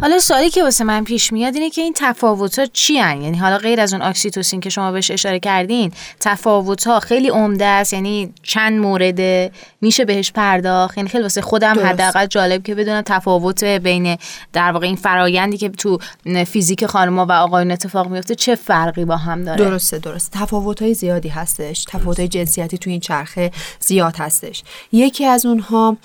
حالا 0.00 0.18
سوالی 0.18 0.50
که 0.50 0.62
واسه 0.62 0.84
من 0.84 1.04
پیش 1.04 1.32
میاد 1.32 1.54
اینه 1.54 1.70
که 1.70 1.82
این 1.82 1.92
تفاوت 1.96 2.58
ها 2.58 2.66
چی 2.66 2.98
هن؟ 2.98 3.22
یعنی 3.22 3.38
حالا 3.38 3.58
غیر 3.58 3.80
از 3.80 3.92
اون 3.92 4.02
اکسیتوسین 4.02 4.60
که 4.60 4.70
شما 4.70 4.92
بهش 4.92 5.10
اشاره 5.10 5.40
کردین 5.40 5.92
تفاوت 6.20 6.86
ها 6.86 7.00
خیلی 7.00 7.28
عمده 7.28 7.64
است؟ 7.64 7.92
یعنی 7.92 8.32
چند 8.42 8.80
مورده 8.80 9.50
میشه 9.80 10.04
بهش 10.04 10.32
پرداخت؟ 10.32 10.98
یعنی 10.98 11.08
خیلی 11.08 11.22
واسه 11.22 11.40
خودم. 11.40 11.86
حداقل 11.86 12.26
جالب 12.26 12.62
که 12.62 12.74
بدونم 12.74 13.00
تفاوت 13.00 13.64
بین 13.64 14.18
در 14.52 14.72
واقع 14.72 14.86
این 14.86 14.96
فرایندی 14.96 15.58
که 15.58 15.68
تو 15.68 15.98
فیزیک 16.46 16.86
خانم‌ها 16.86 17.26
و 17.26 17.32
آقایون 17.32 17.70
اتفاق 17.70 18.08
میفته 18.08 18.34
چه 18.34 18.54
فرقی 18.54 19.04
با 19.04 19.16
هم 19.16 19.44
داره؟ 19.44 19.64
درسته 19.64 19.98
درست 19.98 20.30
تفاوت 20.32 20.82
های 20.82 20.94
زیادی 20.94 21.28
هستش. 21.28 21.84
تفاوت 21.84 22.18
های 22.18 22.28
جنسیتی 22.28 22.78
تو 22.78 22.90
این 22.90 23.00
چرخه 23.00 23.50
زیاد 23.80 24.16
هستش. 24.16 24.62
یکی 24.92 25.26
از 25.26 25.46
اونها 25.46 25.96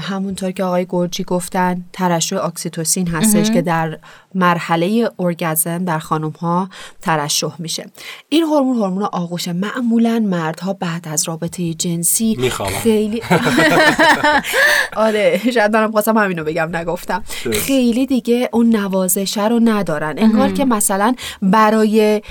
همونطور 0.00 0.50
که 0.50 0.64
آقای 0.64 0.86
گرجی 0.88 1.24
گفتن 1.24 1.84
ترشح 1.92 2.44
اکسیتوسین 2.44 3.11
هستش 3.12 3.50
که 3.50 3.62
در 3.62 3.98
مرحله 4.34 5.10
ارگزم 5.18 5.84
در 5.84 5.98
خانم 5.98 6.30
ها 6.30 6.68
ترشح 7.02 7.52
میشه. 7.58 7.86
این 8.28 8.42
هورمون 8.42 8.76
هورمون 8.76 9.02
آغوشه 9.02 9.52
معمولا 9.52 10.18
مردها 10.26 10.72
بعد 10.72 11.08
از 11.08 11.28
رابطه 11.28 11.74
جنسی 11.74 12.36
می‌خوابن. 12.38 12.72
خیلی 12.72 13.22
آره 14.96 15.40
شاید 15.54 15.76
منم 15.76 15.90
خواستم 15.92 16.16
همینو 16.18 16.44
بگم 16.44 16.76
نگفتم. 16.76 17.22
خیلی 17.52 18.06
دیگه 18.06 18.48
اون 18.52 18.76
نوازشه 18.76 19.48
رو 19.48 19.60
ندارن. 19.64 20.14
انگار 20.18 20.52
که 20.52 20.64
مثلا 20.64 21.14
برای 21.42 22.22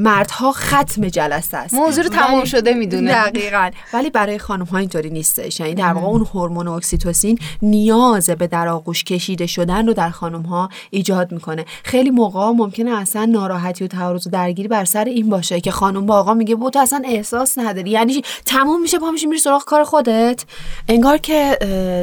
مردها 0.00 0.52
ختم 0.52 1.08
جلسه 1.08 1.56
است. 1.56 1.74
موضوع 1.74 2.04
رو 2.04 2.10
تمام 2.10 2.34
ولی- 2.38 2.46
شده 2.46 2.74
می‌دونه. 2.74 3.12
دقیقا. 3.30 3.70
ولی 3.92 4.10
برای 4.10 4.38
خانم 4.38 4.64
ها 4.64 4.78
اینطوری 4.78 5.10
نیستش. 5.10 5.60
یعنی 5.60 5.74
در 5.74 5.92
واقع 5.92 6.06
اون 6.06 6.26
هورمون 6.34 6.68
اکسیتوسین 6.68 7.38
نیاز 7.62 8.30
به 8.30 8.46
در 8.46 8.68
آغوش 8.68 9.04
کشیده 9.04 9.46
شدن 9.46 9.86
رو 9.86 9.92
در 9.92 10.10
خانم 10.10 10.42
ها 10.42 10.68
ایجاد 10.90 11.31
می‌کنه. 11.32 11.64
خیلی 11.84 12.10
موقع 12.10 12.50
ممکنه 12.50 12.90
اصلا 12.90 13.24
ناراحتی 13.24 13.84
و 13.84 13.86
تعارض 13.86 14.26
و 14.26 14.30
درگیری 14.30 14.68
بر 14.68 14.84
سر 14.84 15.04
این 15.04 15.28
باشه 15.28 15.60
که 15.60 15.70
خانم 15.70 16.06
با 16.06 16.16
آقا 16.16 16.34
میگه 16.34 16.56
تو 16.72 16.78
اصلا 16.78 17.02
احساس 17.04 17.58
نداری. 17.58 17.90
یعنی؟ 17.90 18.22
تموم 18.46 18.82
میشه 18.82 18.98
پا 18.98 19.10
میشی 19.10 19.26
میری 19.26 19.40
سراغ 19.40 19.64
کار 19.64 19.84
خودت. 19.84 20.44
انگار 20.88 21.18
که 21.18 21.58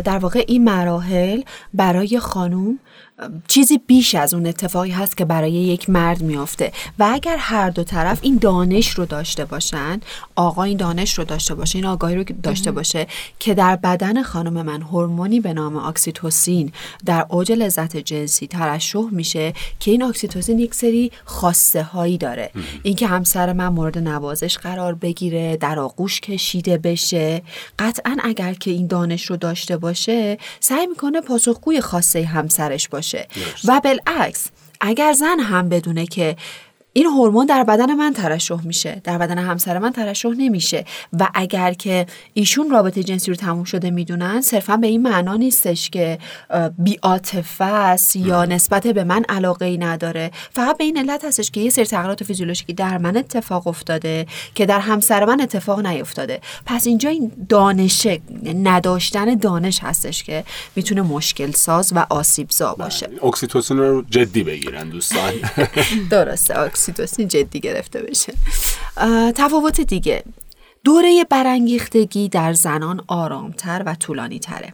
در 0.06 0.18
واقع 0.18 0.44
این 0.48 0.64
مراحل 0.64 1.42
برای 1.74 2.20
خانم 2.20 2.80
چیزی 3.48 3.78
بیش 3.78 4.16
از 4.16 4.34
اون 4.34 4.48
اتفاقی 4.48 4.92
هست 4.92 5.18
که 5.18 5.26
برای 5.26 5.52
یک 5.52 5.90
مرد 5.90 6.22
میافته. 6.22 6.72
و 7.00 7.10
اگر 7.14 7.38
هر 7.38 7.70
دو 7.70 7.84
طرف 7.84 8.20
این 8.22 8.38
دانش 8.38 8.90
رو 8.90 9.06
داشته 9.06 9.46
باشن 9.46 10.02
آقا 10.36 10.64
این 10.64 10.78
دانش 10.78 11.14
رو 11.14 11.24
داشته 11.24 11.56
باشه 11.56 11.78
این 11.78 11.86
آگاهی 11.86 12.16
رو 12.16 12.24
داشته 12.44 12.72
باشه 12.72 13.08
که 13.40 13.54
در 13.54 13.76
بدن 13.76 14.24
خانم 14.24 14.62
من 14.66 14.82
هورمونی 14.82 15.40
به 15.40 15.54
نام 15.54 15.76
اکسیتوسین 15.76 16.72
در 17.06 17.26
اوج 17.30 17.52
لذت 17.52 17.98
جنسی 17.98 18.48
ترشح 18.48 19.04
میشه 19.12 19.54
که 19.80 19.92
این 19.92 20.04
اکسیتوسین 20.04 20.60
یک 20.60 20.76
سری 20.76 21.12
خاصه 21.26 21.84
هایی 21.84 22.18
داره 22.18 22.52
اینکه 22.84 23.08
همسر 23.08 23.54
من 23.54 23.68
مورد 23.68 23.98
نوازش 23.98 24.58
قرار 24.58 24.96
بگیره 24.96 25.58
در 25.58 25.80
آغوش 25.80 26.20
کشیده 26.20 26.78
بشه. 26.78 27.42
قطعا 27.80 28.18
اگر 28.24 28.54
که 28.54 28.72
این 28.72 28.88
دانش 28.88 29.26
رو 29.26 29.38
داشته 29.38 29.78
باشه 29.78 30.38
سعی 30.60 30.88
می‌کنه 30.88 31.22
پاسخگوی 31.22 31.82
خاصه 31.82 32.26
همسرش 32.26 32.90
باشه. 32.90 33.09
و 33.66 33.82
بالعکس 33.84 34.48
اگر 34.82 35.14
زن 35.14 35.40
هم 35.40 35.70
بدونه 35.70 36.06
که 36.06 36.36
این 36.94 37.06
هورمون 37.06 37.46
در 37.46 37.64
بدن 37.64 37.94
من 37.94 38.14
ترشح 38.14 38.62
میشه 38.64 39.02
در 39.04 39.18
بدن 39.18 39.38
همسر 39.38 39.80
من 39.80 39.92
ترشح 39.92 40.30
نمیشه 40.30 40.86
و 41.20 41.30
اگر 41.34 41.74
که 41.74 42.06
ایشون 42.34 42.70
رابطه 42.70 43.04
جنسی 43.04 43.32
رو 43.32 43.36
تموم 43.36 43.64
شده 43.64 43.92
می‌دونن 43.92 44.42
صرفا 44.42 44.78
به 44.78 44.88
این 44.88 45.02
معنا 45.02 45.36
نیستش 45.36 45.90
که 45.90 46.20
بیاتفه 46.78 47.64
است 47.66 48.16
یا 48.16 48.46
نسبت 48.46 48.88
به 48.88 49.04
من 49.04 49.24
علاقه 49.30 49.66
ای 49.66 49.78
نداره. 49.78 50.32
فقط 50.52 50.78
به 50.78 50.84
این 50.84 50.98
علت 50.98 51.26
هستش 51.26 51.52
که 51.52 51.62
یه 51.62 51.70
سری 51.70 51.86
تغییرات 51.86 52.24
فیزیولوژیکی 52.24 52.74
در 52.74 52.98
من 52.98 53.18
اتفاق 53.18 53.68
افتاده 53.68 54.26
که 54.56 54.66
در 54.66 54.80
همسر 54.80 55.26
من 55.26 55.42
اتفاق 55.42 55.86
نیفتاده. 55.86 56.42
پس 56.66 56.88
اینجا 56.88 57.10
این 57.10 57.32
دانشه 57.50 58.22
نداشتن 58.64 59.36
دانش 59.36 59.80
هستش 59.84 60.24
که 60.24 60.44
می‌تونه 60.76 61.02
مشکل 61.02 61.52
ساز 61.52 61.94
و 61.96 62.06
آسیب 62.10 62.50
زا 62.50 62.74
باشه 62.74 63.10
اکسیتوسین 63.24 63.78
رو 63.78 64.02
جدی 64.10 64.44
بگیرن 64.44 64.90
دوستان. 64.90 65.34
درسته 66.10 66.60
اکسیتوسین 66.80 67.28
جدی 67.28 67.60
گرفته 67.60 68.02
بشه. 68.02 68.34
تفاوت 69.36 69.82
دیگه. 69.82 70.24
دوره 70.84 71.26
برانگیختگی 71.30 72.30
در 72.30 72.54
زنان 72.54 73.02
آرامتر 73.08 73.84
و 73.86 73.96
طولانی 73.96 74.40
تره 74.40 74.74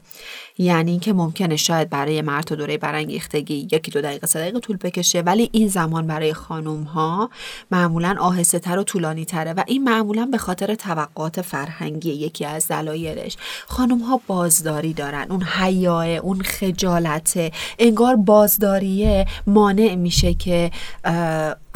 یعنی 0.58 0.92
اینکه 0.92 1.14
ممکنه 1.14 1.56
شاید 1.56 1.90
برای 1.90 2.22
مرد 2.22 2.54
دوره 2.54 2.78
برانگیختگی 2.78 3.68
یکی 3.72 3.92
دو 3.92 4.02
دقیقه 4.02 4.28
سه 4.28 4.40
دقیقه 4.40 4.60
طول 4.60 4.78
بکشه 4.78 5.22
ولی 5.22 5.50
این 5.52 5.68
زمان 5.68 6.08
برای 6.08 6.34
خانم 6.34 6.84
ها 6.84 7.30
معمولا 7.72 8.16
آهسته 8.20 8.60
تر 8.60 8.80
و 8.80 8.84
طولانی 8.84 9.26
تره 9.26 9.54
و 9.54 9.64
این 9.68 9.84
معمولا 9.84 10.26
به 10.26 10.38
خاطر 10.38 10.76
توقعات 10.76 11.42
فرهنگی 11.42 12.12
یکی 12.12 12.46
از 12.46 12.68
دلایلش. 12.68 13.38
خانم 13.68 14.00
ها 14.00 14.22
بازداری 14.28 14.94
دارن. 14.94 15.26
اون 15.30 15.44
حیاه 15.44 16.08
اون 16.08 16.42
خجالته 16.42 17.52
انگار 17.80 18.16
بازداریه 18.16 19.26
مانع 19.48 19.96
میشه 19.96 20.34
که 20.34 20.72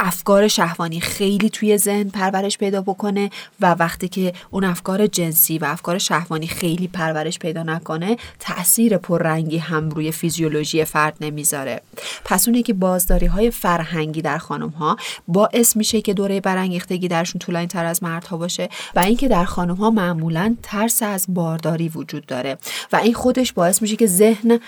افکار 0.00 0.48
شهوانی 0.48 1.00
خیلی 1.00 1.50
توی 1.50 1.78
ذهن 1.78 2.08
پرورش 2.08 2.58
پیدا 2.58 2.82
بکنه 2.82 3.30
و 3.60 3.74
وقتی 3.74 4.08
که 4.08 4.32
اون 4.50 4.64
افکار 4.64 5.06
جنسی 5.06 5.58
و 5.58 5.64
افکار 5.64 5.98
شهوانی 5.98 6.46
خیلی 6.46 6.88
پرورش 6.88 7.38
پیدا 7.38 7.62
نکنه 7.62 8.16
تاثیر 8.38 8.96
پررنگی 8.98 9.58
هم 9.58 9.88
روی 9.90 10.12
فیزیولوژی 10.12 10.84
فرد 10.84 11.16
نمی‌ذاره. 11.20 11.82
پس 12.24 12.48
اونی 12.48 12.62
که 12.62 12.72
بازداری 12.72 13.26
های 13.26 13.50
فرهنگی 13.50 14.22
در 14.22 14.38
خانم 14.38 14.68
ها 14.68 14.96
باعث 15.28 15.76
میشه 15.76 16.00
که 16.00 16.14
دوره 16.14 16.40
برانگیختگی 16.40 17.08
درشون 17.08 17.38
طولانی 17.38 17.66
تر 17.66 17.84
از 17.84 18.02
مردها 18.02 18.36
باشه 18.36 18.68
و 18.96 19.00
اینکه 19.00 19.28
در 19.28 19.44
خانم 19.44 19.74
ها 19.74 19.90
معمولا 19.90 20.56
ترس 20.62 21.02
از 21.02 21.26
بارداری 21.28 21.88
وجود 21.88 22.26
داره 22.26 22.58
و 22.92 22.96
این 22.96 23.14
خودش 23.14 23.52
باعث 23.52 23.82
میشه 23.82 23.96
که 23.96 24.06
ذهن 24.06 24.60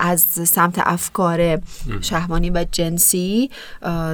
از 0.00 0.22
سمت 0.44 0.74
افکار 0.78 1.60
شهوانی 2.00 2.50
و 2.50 2.64
جنسی 2.72 3.50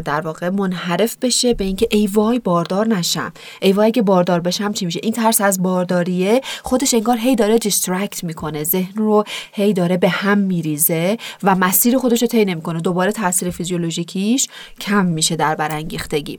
در 0.05 0.21
واقع 0.21 0.56
منحرف 0.57 1.17
بشه 1.23 1.55
به 1.55 1.65
اینکه 1.65 1.89
ای 1.91 2.07
وای 2.07 2.39
باردار 2.39 2.87
نشم. 2.89 3.33
ای 3.63 3.73
وای 3.73 3.91
که 3.91 4.03
باردار 4.03 4.41
بشم 4.41 4.73
چی 4.73 4.85
میشه؟ 4.85 5.01
این 5.03 5.13
ترس 5.13 5.41
از 5.41 5.63
بارداریه. 5.63 6.41
خودش 6.63 6.95
انگار 6.95 7.17
هی 7.17 7.37
داره 7.37 7.59
دیسترکت 7.59 8.25
می‌کنه. 8.25 8.65
ذهن 8.65 8.95
رو 8.97 9.25
هی 9.53 9.73
داره 9.73 9.97
به 9.97 10.09
هم 10.09 10.39
میریزه 10.39 11.19
و 11.43 11.55
مسیر 11.55 11.99
خودش 11.99 12.23
رو 12.23 12.29
طی 12.29 12.45
نمی‌کنه. 12.45 12.81
دوباره 12.81 13.13
تاثیر 13.13 13.51
فیزیولوژیکیش 13.51 14.49
کم 14.81 15.07
میشه 15.07 15.37
در 15.37 15.55
برانگیختگی. 15.55 16.39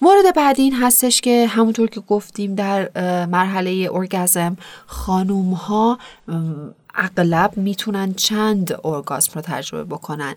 مورد 0.00 0.34
بعدی 0.36 0.62
این 0.62 0.74
هستش 0.74 1.20
که 1.20 1.46
همونطور 1.46 1.88
که 1.88 2.00
گفتیم 2.00 2.54
در 2.54 2.90
مرحله 3.26 3.88
ارگازم 3.92 4.56
خانوم 4.86 5.52
ها 5.52 5.98
اغلب 6.98 7.56
می‌تونن 7.56 8.14
چند 8.14 8.78
ارگاسم 8.84 9.32
رو 9.34 9.40
تجربه 9.40 9.84
بکنن 9.84 10.34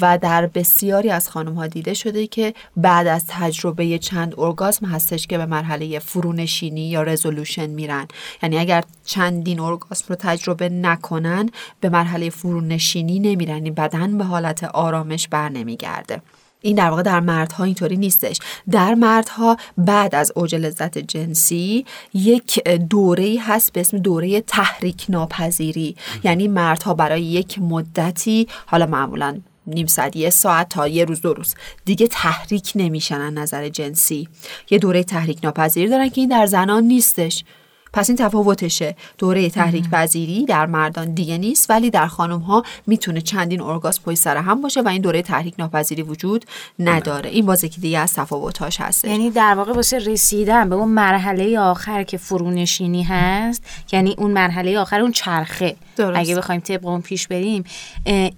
و 0.00 0.18
در 0.18 0.46
بسیاری 0.46 1.10
از 1.10 1.30
خانم 1.30 1.54
ها 1.54 1.66
دیده 1.66 1.94
شده 1.94 2.26
که 2.26 2.54
بعد 2.76 3.06
از 3.06 3.24
تجربه 3.28 3.98
چند 3.98 4.34
ارگاسم 4.38 4.86
هستش 4.86 5.26
که 5.26 5.38
به 5.38 5.46
مرحله 5.46 5.98
فرونشینی 5.98 6.88
یا 6.88 7.02
رزولوشن 7.02 7.66
میرن. 7.66 8.08
یعنی 8.42 8.58
اگر 8.58 8.84
چندین 9.04 9.60
ارگاسم 9.60 10.04
رو 10.08 10.14
تجربه 10.14 10.68
نکنن 10.68 11.50
به 11.80 11.88
مرحله 11.88 12.30
فرونشینی 12.30 13.20
نمیرن. 13.20 13.64
این 13.64 13.74
بدن 13.74 14.18
به 14.18 14.24
حالت 14.24 14.64
آرامش 14.64 15.28
بر 15.28 15.48
نمیگرده 15.48 16.22
این 16.60 16.76
در 16.76 16.90
واقع 16.90 17.02
در 17.02 17.20
مردها 17.20 17.64
اینطوری 17.64 17.96
نیستش. 17.96 18.38
در 18.70 18.94
مردها 18.94 19.56
بعد 19.78 20.14
از 20.14 20.32
اوج 20.34 20.54
لذت 20.54 20.98
جنسی 20.98 21.86
یک 22.14 22.68
دوره 22.68 23.36
هست 23.40 23.72
به 23.72 23.80
اسم 23.80 23.98
دوره 23.98 24.40
تحریک 24.40 25.06
ناپذیری 25.08 25.96
یعنی 26.24 26.48
مردها 26.48 26.94
برای 26.94 27.22
یک 27.22 27.58
مدتی 27.58 28.48
حالا 28.66 28.86
معمولا 28.86 29.40
نیم 29.66 29.86
ساعت 29.86 30.16
یه 30.16 30.30
ساعت 30.30 30.68
تا 30.68 30.88
یه 30.88 31.04
روز 31.04 31.20
دو 31.20 31.34
روز 31.34 31.54
دیگه 31.84 32.06
تحریک 32.06 32.72
نمیشن 32.74 33.20
از 33.20 33.32
نظر 33.32 33.68
جنسی. 33.68 34.28
یه 34.70 34.78
دوره 34.78 35.04
تحریک 35.04 35.38
ناپذیری 35.42 35.88
دارن 35.88 36.08
که 36.08 36.20
این 36.20 36.30
در 36.30 36.46
زنان 36.46 36.84
نیستش. 36.84 37.44
پس 37.92 38.10
این 38.10 38.18
تفاوتشه. 38.18 38.96
دوره 39.18 39.50
تحریک 39.50 39.90
پذیری 39.90 40.44
در 40.44 40.66
مردان 40.66 41.14
دیگه 41.14 41.38
نیست 41.38 41.70
ولی 41.70 41.90
در 41.90 42.06
خانم 42.06 42.38
ها 42.38 42.62
می‌تونه 42.86 43.20
چندین 43.20 43.60
ارگاس 43.60 44.00
پای 44.00 44.16
سر 44.16 44.36
هم 44.36 44.62
باشه 44.62 44.80
و 44.82 44.88
این 44.88 45.02
دوره 45.02 45.22
تحریک 45.22 45.54
ناپذیری 45.58 46.02
وجود 46.02 46.44
نداره. 46.78 47.30
این 47.30 47.46
بازه 47.46 47.68
که 47.68 47.80
دیگه 47.80 47.98
از 47.98 48.14
تفاوتاش 48.14 48.80
هست 48.80 49.04
یعنی 49.04 49.30
در 49.30 49.54
واقع 49.54 49.72
واسه 49.72 49.98
رسیدن 49.98 50.68
به 50.68 50.74
اون 50.74 50.88
مرحله 50.88 51.58
آخر 51.58 52.02
که 52.02 52.18
فرونشینی 52.18 53.02
هست 53.02 53.62
یعنی 53.92 54.14
اون 54.18 54.30
مرحله 54.30 54.78
آخر 54.78 55.00
اون 55.00 55.12
چرخه. 55.12 55.76
درست. 55.96 56.18
اگه 56.18 56.36
بخوایم 56.36 56.60
طبق 56.60 56.86
اون 56.86 57.00
پیش 57.00 57.28
بریم 57.28 57.64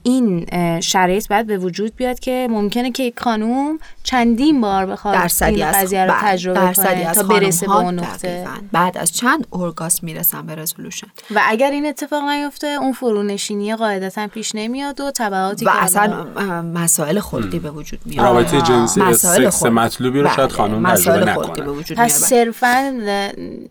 این 0.03 0.46
شرایط 0.81 1.29
بعد 1.29 1.46
به 1.46 1.59
وجود 1.59 1.96
بیاد 1.96 2.18
که 2.18 2.48
ممکنه 2.51 2.90
که 2.90 3.03
یک 3.03 3.20
خانوم 3.20 3.79
چندین 4.03 4.61
بار 4.61 4.87
بخواد 4.87 5.31
این 5.42 5.72
قضیه 5.72 6.05
رو 6.05 6.14
تجربه 6.20 6.74
کنه 6.74 7.12
تا 7.12 7.22
برسه 7.22 7.66
به 7.66 7.77
اون 7.77 7.98
نقطه. 7.98 8.46
بعد 8.72 8.98
از 8.98 9.12
چند 9.12 9.39
ارگاس 9.53 10.03
می‌رسن 10.03 10.46
به 10.46 10.55
رزولوشن. 10.55 11.07
و 11.35 11.40
اگر 11.46 11.70
این 11.70 11.87
اتفاق 11.87 12.24
نیفته 12.24 12.66
اون 12.66 12.92
فرونشینی 12.92 13.76
قاعدتا 13.76 14.26
پیش 14.26 14.55
نمیاد 14.55 15.00
و 15.00 15.11
تبعاتی 15.11 15.64
و 15.64 15.70
اصلا 15.74 16.24
مسائل 16.62 17.20
خلقی 17.20 17.59
به 17.59 17.70
وجود 17.70 18.00
میاد. 18.05 18.24
رابطه 18.24 18.62
جنسی 18.62 19.14
سکس 19.14 19.62
مطلوبی 19.62 20.20
رو 20.20 20.29
شاید 20.29 20.48
بله، 20.48 20.57
خانم 20.57 20.94
تجربه 20.94 21.33
نکنه. 21.33 21.83
پس 21.96 22.12
صرفا 22.12 23.00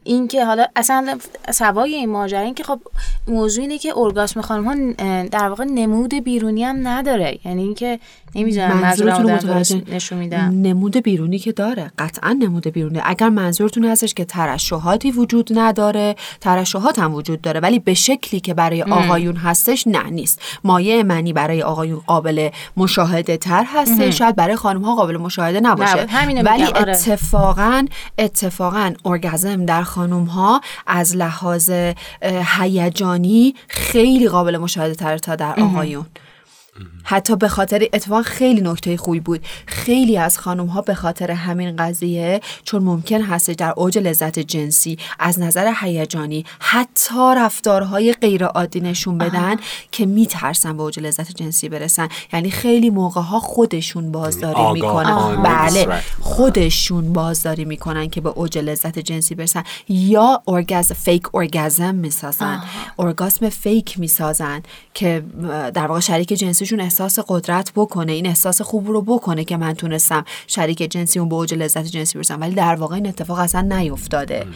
این 0.04 0.28
که 0.28 0.46
حالا 0.46 0.66
اصلا 0.76 1.18
سوای 1.52 1.96
این 1.96 2.10
ماجرا 2.10 2.40
این 2.40 2.54
که 2.54 2.64
خب 2.64 2.80
موضوع 3.28 3.62
اینه 3.62 3.78
که 3.78 3.98
ارگاسم 3.98 4.42
خانم 4.42 4.66
ها 4.66 4.94
در 5.24 5.50
واقع 5.50 5.64
نمود 5.64 6.14
بیرونی 6.14 6.64
هم 6.64 6.88
نداره. 6.88 7.40
یعنی 7.46 7.62
اینکه 7.64 8.00
نمی‌دونم 8.36 8.78
منظورتون 8.78 9.32
متوجه 9.32 9.82
نشون 9.92 10.18
میدم. 10.18 10.62
نمود 10.62 10.98
بیرونی 10.98 11.40
که 11.40 11.52
داره 11.52 11.92
قطعا 11.98 12.34
نمود 12.34 12.68
بیرونی 12.68 13.02
اگر 13.04 13.30
منظورتون 13.30 13.86
هستش 13.86 14.14
که 14.14 14.26
ترشحاتی 14.26 15.12
وجود 15.12 15.50
نداره 15.56 16.16
ترشحات 16.42 17.00
هم 17.00 17.14
وجود 17.14 17.42
داره 17.42 17.60
ولی 17.60 17.80
به 17.80 17.94
شکلی 17.94 18.40
که 18.40 18.54
برای 18.54 18.84
آقایون 18.84 19.36
هستش 19.36 19.88
نه 19.88 20.04
نیست. 20.10 20.42
مایه 20.64 21.04
منی 21.04 21.34
برای 21.34 21.64
آقایون 21.64 22.02
قابل 22.08 22.50
مشاهده 22.78 23.38
تر 23.38 23.64
هسته 23.76 24.12
شاید 24.12 24.36
برای 24.36 24.56
خانم 24.56 24.82
ها 24.82 24.96
قابل 24.96 25.18
مشاهده 25.18 25.60
نباشه. 25.60 26.08
ولی 26.46 26.64
آره. 26.64 26.92
اتفاقا 26.94 27.86
اتفاقا 28.18 28.94
ارگزم 29.06 29.66
در 29.66 29.84
خانم 29.84 30.24
ها 30.24 30.62
از 30.88 31.16
لحاظ 31.16 31.72
هیجانی 32.60 33.56
خیلی 33.68 34.28
قابل 34.28 34.58
مشاهده 34.58 34.96
تر 34.96 35.18
تا 35.18 35.36
در 35.36 35.60
آقایون. 35.60 36.06
حتی 37.04 37.36
به 37.36 37.48
خاطر 37.48 37.88
اتفاق 37.94 38.22
خیلی 38.22 38.62
نکته 38.62 38.98
خوبی 38.98 39.20
بود. 39.20 39.46
خیلی 39.66 40.18
از 40.18 40.40
خانم 40.40 40.66
ها 40.66 40.82
به 40.82 40.94
خاطر 40.94 41.32
همین 41.32 41.76
قضیه 41.76 42.42
چون 42.64 42.84
ممکن 42.84 43.22
هست 43.22 43.52
در 43.52 43.74
اوج 43.78 43.98
لذت 43.98 44.40
جنسی 44.40 44.98
از 45.20 45.40
نظر 45.40 45.74
هیجانی 45.82 46.46
حتی 46.60 47.34
رفتارهای 47.38 48.14
غیر 48.14 48.46
عادی 48.46 48.80
نشون 48.80 49.18
بدن 49.18 49.56
که 49.92 50.06
میترسن 50.06 50.78
به 50.78 50.84
اوج 50.84 51.00
لذت 51.00 51.32
جنسی 51.36 51.70
برسن. 51.70 52.08
یعنی 52.34 52.52
خیلی 52.52 52.90
موقع 52.90 53.22
ها 53.22 53.40
خودشون 53.40 54.12
بازداری 54.12 54.72
می‌کنن. 54.74 55.44
بله. 55.44 56.02
خودشون 56.20 57.14
بازداری 57.14 57.66
می‌کنن 57.66 58.10
که 58.10 58.22
به 58.22 58.30
اوج 58.30 58.58
لذت 58.58 59.00
جنسی 59.00 59.36
برسن. 59.36 59.64
یا 59.90 60.42
ارگاز 60.48 60.92
فیک 60.92 61.36
ارگازم 61.36 61.96
می‌سازن. 61.96 62.64
ارگاسم 63.00 63.50
فیک 63.50 64.00
می‌سازن 64.00 64.62
که 64.94 65.24
در 65.74 65.88
واقع 65.88 66.00
شریک 66.00 66.34
جنسیشون 66.70 66.80
احساس 66.80 67.20
قدرت 67.28 67.72
بکنه 67.76 68.12
این 68.12 68.28
احساس 68.28 68.62
خوب 68.62 68.88
رو 68.88 69.02
بکنه 69.02 69.44
که 69.44 69.58
من 69.58 69.74
تونستم 69.74 70.26
شریک 70.48 70.78
جنسی 70.92 71.20
اون 71.20 71.30
به 71.30 71.36
اوج 71.36 71.54
لذت 71.54 71.86
جنسی 71.86 72.18
برسم. 72.18 72.42
ولی 72.42 72.56
در 72.56 72.76
واقع 72.76 72.96
این 72.96 73.08
اتفاق 73.08 73.40
اصلا 73.40 73.62
نیفتاده 73.62 74.48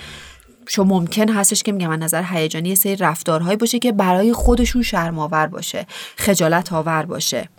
شو 0.67 0.83
ممکن 0.83 1.29
هستش 1.29 1.63
که 1.63 1.71
میگم 1.71 1.87
من 1.87 1.99
نظر 1.99 2.23
هیجانی 2.23 2.75
سری 2.75 2.95
رفتارهایی 2.95 3.57
باشه 3.57 3.79
که 3.79 3.91
برای 3.91 4.33
خودشون 4.33 4.81
شرماور 4.81 5.47
باشه 5.47 5.85
خجالت 6.17 6.73
آور 6.73 7.05
باشه. 7.05 7.49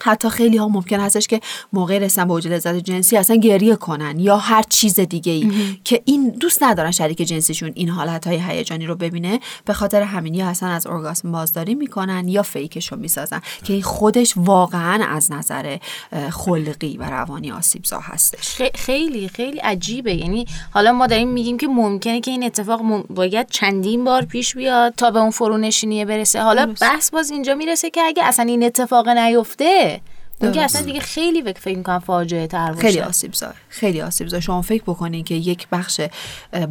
حتی 0.00 0.28
خیلی 0.28 0.56
ها 0.56 0.68
ممکن 0.68 1.00
هستش 1.00 1.26
که 1.26 1.40
موقع 1.72 1.98
رسن 1.98 2.24
به 2.24 2.32
اوج 2.32 2.48
لذت 2.48 2.74
جنسی 2.74 3.16
اصلا 3.16 3.36
گریه 3.36 3.76
کنن 3.76 4.20
یا 4.20 4.36
هر 4.36 4.62
چیز 4.68 5.00
دیگه 5.00 5.32
ای 5.32 5.50
که 5.84 6.02
این 6.04 6.28
دوست 6.28 6.62
ندارن 6.62 6.90
شریک 6.90 7.22
جنسیشون 7.22 7.72
این 7.74 7.88
حالت 7.88 8.26
های 8.26 8.40
هیجانی 8.48 8.86
رو 8.86 8.94
ببینه. 8.94 9.40
به 9.64 9.72
خاطر 9.72 10.02
همین 10.02 10.34
یا 10.34 10.46
اصلا 10.46 10.68
از 10.68 10.86
ارگاسم 10.86 11.32
بازداری 11.32 11.74
می‌کنن 11.74 12.28
یا 12.28 12.42
فیکش 12.42 12.92
رو 12.92 12.98
می‌سازن 12.98 13.40
که 13.64 13.72
این 13.72 13.82
خودش 13.82 14.34
واقعا 14.36 15.06
از 15.06 15.32
نظر 15.32 15.76
خلقی 16.30 16.96
و 16.96 17.10
روانی 17.10 17.52
آسیبزا 17.52 17.98
هستش. 17.98 18.62
خیلی 18.74 19.28
خیلی 19.28 19.58
عجیبه. 19.58 20.14
یعنی 20.14 20.46
حالا 20.70 20.92
ما 20.92 21.06
داریم 21.06 21.28
میگیم 21.28 21.58
که 21.58 21.66
ممکنه 21.66 22.20
که 22.20 22.30
این 22.30 22.44
اتفاق 22.44 23.06
باید 23.10 23.46
چندین 23.50 24.04
بار 24.04 24.24
پیش 24.24 24.54
بیاد 24.54 24.94
تا 24.96 25.10
به 25.10 25.18
اون 25.18 25.30
فرونشینیه 25.30 26.04
برسه. 26.04 26.42
حالا 26.42 26.74
بحث 26.80 27.10
باز 27.10 27.30
اینجا 27.30 27.54
می‌رسه 27.54 27.90
که 27.90 28.00
اگه 28.00 28.24
اصلا 28.24 28.44
این 28.44 28.62
اتفاق 28.62 29.08
نیفته 29.08 29.85
اون 30.40 30.52
که 30.52 30.62
اصلا 30.62 30.82
دیگه 30.82 31.00
خیلی 31.00 31.42
فکر 31.52 31.76
می‌کنم 31.76 31.98
فاجعه 31.98 32.46
تر 32.46 32.72
باشه. 32.72 32.80
خیلی 32.80 33.00
آسیب 33.00 33.34
زار 33.34 33.54
خیلی 33.68 34.00
آسیب 34.00 34.28
زار 34.28 34.40
شما 34.40 34.62
فکر 34.62 34.82
بکنین 34.82 35.24
که 35.24 35.34
یک 35.34 35.66
بخش 35.72 36.00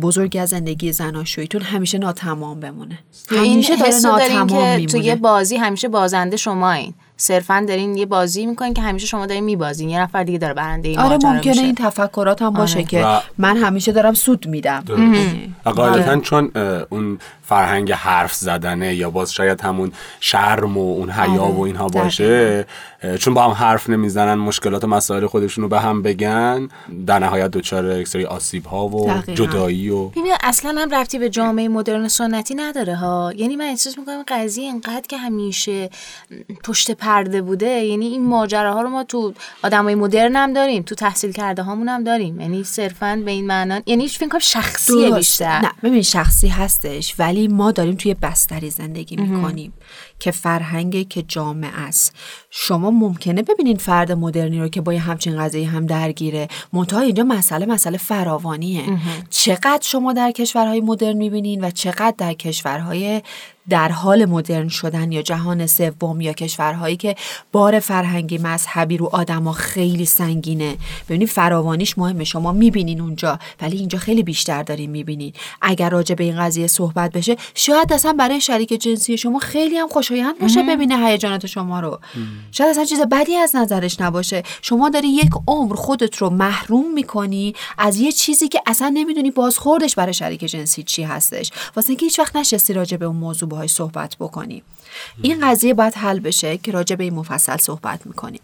بزرگی 0.02 0.40
از 0.40 0.50
زندگی 0.50 0.92
زناشوییتون 0.92 1.62
همیشه 1.62 1.98
ناتمام 1.98 2.60
بمونه. 2.60 3.00
همیشه 3.30 3.76
داره 3.76 4.00
ناتمام 4.04 4.48
میمونه. 4.48 4.86
توی 4.86 5.16
بازی 5.16 5.58
همیشه 5.58 5.88
بازنده 5.88 6.38
شما 6.38 6.72
این 6.72 6.94
صرفا 7.18 7.66
دارین 7.68 7.98
یه 7.98 8.06
بازی 8.06 8.46
می‌کنین 8.46 8.74
که 8.74 8.82
همیشه 8.82 9.08
شما 9.08 9.26
دارین 9.26 9.44
میبازین 9.44 9.90
یه 9.90 10.02
نفر 10.02 10.24
دیگه 10.24 10.38
داره 10.38 10.54
برنده 10.54 10.90
این 10.90 11.00
آره 11.00 11.18
ممکنه 11.24 11.50
میشه. 11.52 11.62
این 11.62 11.76
تفکرات 11.76 12.42
هم 12.42 12.50
باشه 12.50 12.76
آره. 12.78 12.88
که 12.88 13.06
و- 13.06 13.20
من 13.38 13.58
همیشه 13.58 13.92
دارم 13.92 14.14
سود 14.14 14.48
میدم 14.48 14.84
و 15.66 15.70
قاعدتا 15.70 16.20
چون 16.20 16.52
اه، 16.56 16.62
اون 16.90 17.20
فرهنگ 17.44 17.92
حرف 17.92 18.34
زدنه 18.34 18.96
یا 18.96 19.10
باز 19.10 19.34
شاید 19.34 19.62
همون 19.62 19.92
شرم 20.20 20.78
و 20.78 20.82
اون 20.94 21.10
حیا 21.12 21.42
آره، 21.42 21.54
و 21.54 21.60
اینها 21.62 21.88
دقیقاً. 21.88 22.04
باشه 22.04 22.66
اه، 23.04 23.18
چون 23.18 23.34
با 23.34 23.44
هم 23.44 23.52
حرف 23.52 23.90
نمی‌زنن 23.90 24.34
مشکلات 24.34 24.84
و 24.84 24.88
مسائل 24.88 25.26
خودشون 25.26 25.62
رو 25.62 25.68
به 25.68 25.80
هم 25.80 26.02
بگن 26.02 26.68
در 27.08 27.20
نهایت 27.20 27.52
دچار 27.52 28.00
یک 28.00 28.08
سری 28.08 28.26
آسیب 28.26 28.66
ها 28.66 28.88
و 28.88 29.08
دقیقاً. 29.08 29.34
جدایی 29.34 29.90
و 29.90 30.06
ببین 30.08 30.34
اصلا 30.44 30.82
هم 30.82 30.90
رفتی 30.96 31.20
به 31.20 31.30
جامعه 31.30 31.68
مدرن 31.68 32.08
سنتی 32.08 32.56
نداره 32.56 32.96
ها 32.96 33.34
یعنی 33.36 33.56
من 33.56 33.66
احساس 33.66 33.98
می‌کنم 33.98 34.24
قضیه 34.28 34.64
اینقدر 34.64 35.04
که 35.10 35.18
همیشه 35.18 35.90
پشت 36.64 36.92
پرده 37.06 37.42
بوده 37.42 37.68
یعنی 37.68 38.06
این 38.06 38.28
ماجراها 38.28 38.82
رو 38.82 38.90
ما 38.90 39.04
تو 39.04 39.34
آدمای 39.64 39.96
مدرن 39.96 40.36
هم 40.36 40.54
داریم 40.54 40.84
تو 40.84 40.96
تحصیل 40.96 41.32
کرده 41.32 41.62
هامون 41.64 41.90
هم 41.90 42.04
داریم. 42.04 42.42
یعنی 42.42 42.64
صرفا 42.64 43.22
به 43.26 43.32
این 43.32 43.48
معنا 43.48 43.82
یعنی 43.86 44.08
فکر 44.08 44.28
کنم 44.28 44.40
شخصیه. 44.40 45.12
بیشتر. 45.12 45.60
نه 45.60 45.72
ببین 45.84 46.02
شخصی 46.02 46.48
هستش 46.48 47.16
ولی 47.20 47.48
ما 47.48 47.72
داریم 47.72 47.96
توی 47.96 48.14
بستری 48.14 48.70
زندگی 48.70 49.16
می‌کنیم 49.16 49.74
که 50.20 50.32
فرهنگی 50.32 51.06
که 51.06 51.22
جامعه 51.22 51.80
است. 51.80 52.16
شما 52.50 52.92
ممکنه 52.92 53.42
ببینین 53.42 53.78
فرد 53.78 54.12
مدرنی 54.12 54.60
رو 54.60 54.68
که 54.68 54.82
با 54.82 54.94
یه 54.94 55.00
همچین 55.00 55.40
قضیه 55.40 55.70
هم 55.70 55.86
درگیره. 55.86 56.48
منتها 56.74 57.00
اینجا 57.00 57.24
مسئله 57.24 57.66
مسئله 57.66 57.98
فراوانیه. 57.98 58.84
چقدر 59.30 59.82
شما 59.82 60.14
در 60.14 60.32
کشورهای 60.32 60.82
مدرن 60.82 61.18
می‌بینین 61.18 61.64
و 61.64 61.72
چقدر 61.72 62.14
در 62.18 62.34
کشورهای 62.34 63.22
در 63.70 63.90
حال 63.90 64.26
مدرن 64.26 64.68
شدن 64.68 65.12
یا 65.12 65.22
جهان 65.22 65.68
سوم 65.68 66.22
یا 66.22 66.34
کشورهایی 66.34 66.96
که 66.96 67.16
بار 67.52 67.80
فرهنگی 67.80 68.38
مذهبی 68.38 68.98
رو 68.98 69.10
آدما 69.12 69.52
خیلی 69.52 70.06
سنگینه. 70.06 70.78
ببینید 71.10 71.30
فراوانیش 71.30 71.98
مهمه. 71.98 72.24
شما 72.24 72.52
می‌بینین 72.52 73.02
اونجا 73.02 73.40
ولی 73.62 73.78
اینجا 73.78 73.98
خیلی 73.98 74.24
بیشتر 74.24 74.64
دارین 74.64 74.90
می‌بینین. 74.90 75.34
اگر 75.62 75.90
راجع 75.90 76.16
به 76.16 76.24
این 76.24 76.40
قضیه 76.40 76.68
صحبت 76.68 77.12
بشه 77.12 77.36
شاید 77.54 77.94
اصلا 77.94 78.14
برای 78.14 78.42
شریک 78.42 78.70
جنسی 78.70 79.18
شما 79.18 79.40
خیلی 79.40 79.78
هم 79.78 79.88
خوشایند 79.88 80.40
باشه 80.40 80.64
ببینه 80.64 81.08
هیجانات 81.08 81.46
شما 81.46 81.80
رو. 81.80 82.00
شاید 82.52 82.70
اصلا 82.70 82.86
چیز 82.86 83.02
بدی 83.02 83.36
از 83.36 83.56
نظرش 83.56 84.02
نباشه. 84.02 84.44
شما 84.62 84.90
داری 84.90 85.08
یک 85.08 85.32
عمر 85.48 85.76
خودت 85.76 86.18
رو 86.18 86.30
محروم 86.30 86.94
می‌کنی 86.94 87.56
از 87.78 87.98
یه 87.98 88.12
چیزی 88.12 88.48
که 88.48 88.62
اصلا 88.68 88.92
نمی‌دونی 88.94 89.32
بازخوردش 89.32 89.96
برای 89.96 90.14
شریک 90.14 90.44
جنسی 90.44 90.84
چی 90.84 91.04
هستش. 91.04 91.52
واسه 91.76 91.90
اینکه 91.90 92.06
هیچ 92.06 92.20
وقت 92.20 92.36
نشستی 92.36 92.74
راجع 92.74 92.98
به 92.98 93.06
اون 93.06 93.16
موضوع 93.16 93.50
باهاش 93.56 93.70
صحبت 93.70 94.16
بکنی 94.20 94.64
این 95.22 95.50
قضیه 95.50 95.74
باید 95.74 95.94
حل 95.94 96.20
بشه 96.20 96.58
که 96.58 96.72
راجع 96.72 96.96
به 96.96 97.04
این 97.04 97.14
مفصل 97.14 97.58
صحبت 97.58 98.06
می‌کنیم. 98.06 98.42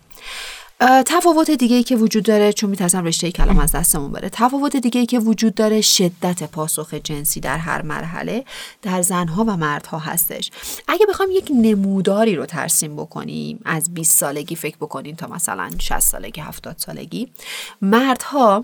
تفاوت 1.06 1.52
دیگه 1.52 1.76
ای 1.76 1.84
که 1.84 1.95
وجود 1.95 2.24
داره 2.24 2.54
چون 2.54 2.69
میترسم 2.69 3.06
رشته 3.06 3.32
کلام 3.32 3.60
از 3.60 3.71
دستمون 3.71 4.12
بره. 4.12 4.30
تفاوت 4.30 4.76
دیگه 4.76 5.00
ای 5.00 5.06
که 5.06 5.19
وجود 5.19 5.56
داره 5.56 5.82
شدت 5.82 6.43
پاسخ 6.43 6.93
جنسی 6.93 7.39
در 7.39 7.58
هر 7.58 7.82
مرحله 7.82 8.45
در 8.82 9.02
زنها 9.02 9.43
و 9.43 9.58
مردها 9.58 10.00
هستش. 10.00 10.52
اگه 10.88 11.06
بخوام 11.06 11.30
یک 11.32 11.52
نموداری 11.52 12.36
رو 12.36 12.45
ترسیم 12.45 12.95
بکنیم 12.95 13.60
از 13.65 13.93
20 13.93 14.17
سالگی 14.17 14.56
فکر 14.56 14.78
بکنیم 14.78 15.15
تا 15.15 15.28
مثلا 15.28 15.69
60 15.80 16.00
سالگی 16.00 16.41
70 16.41 16.76
سالگی 16.78 17.28
مردها 17.82 18.62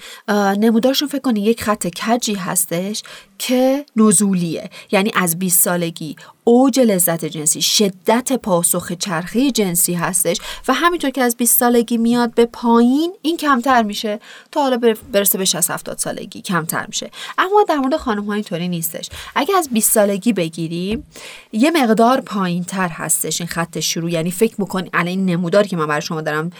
نمودارشون 0.57 1.07
فکر 1.07 1.21
کنید 1.21 1.47
یک 1.47 1.63
خط 1.63 1.87
کجی 1.87 2.33
هستش 2.33 3.03
که 3.39 3.85
نزولیه. 3.95 4.69
یعنی 4.91 5.11
از 5.15 5.39
20 5.39 5.61
سالگی 5.63 6.15
اوج 6.43 6.79
لذت 6.79 7.25
جنسی 7.25 7.61
شدت 7.61 8.33
پاسخ 8.33 8.91
چرخه 8.91 9.51
جنسی 9.51 9.93
هستش 9.93 10.37
و 10.67 10.73
همینطور 10.73 11.09
که 11.09 11.21
از 11.21 11.37
20 11.37 11.59
سالگی 11.59 11.97
میاد 11.97 12.33
به 12.33 12.45
پایین 12.45 13.13
این 13.21 13.37
کمتر 13.37 13.83
میشه. 13.83 14.19
تا 14.51 14.61
حالا 14.61 14.77
بر- 14.77 14.97
برسه 15.11 15.37
به 15.37 15.45
60 15.45 15.71
70 15.71 15.97
سالگی 15.97 16.41
کمتر 16.41 16.85
میشه. 16.87 17.11
اما 17.37 17.65
در 17.69 17.75
مورد 17.75 17.97
خانم 17.97 18.23
ها 18.25 18.33
اینطوری 18.33 18.67
نیستش. 18.67 19.09
اگه 19.35 19.57
از 19.57 19.69
20 19.71 19.91
سالگی 19.91 20.33
بگیریم 20.33 21.03
یه 21.51 21.71
مقدار 21.71 22.21
پایین 22.21 22.63
تر 22.63 22.87
هستش 22.87 23.41
این 23.41 23.47
خط 23.47 23.79
شروع. 23.79 24.11
یعنی 24.11 24.31
فکر 24.31 24.55
می‌کنی 24.57 24.89
الان 24.93 25.07
این 25.07 25.25
نموداری 25.25 25.69
که 25.69 25.77
من 25.77 25.87
برای 25.87 26.01
شما 26.01 26.21
دارم 26.21 26.51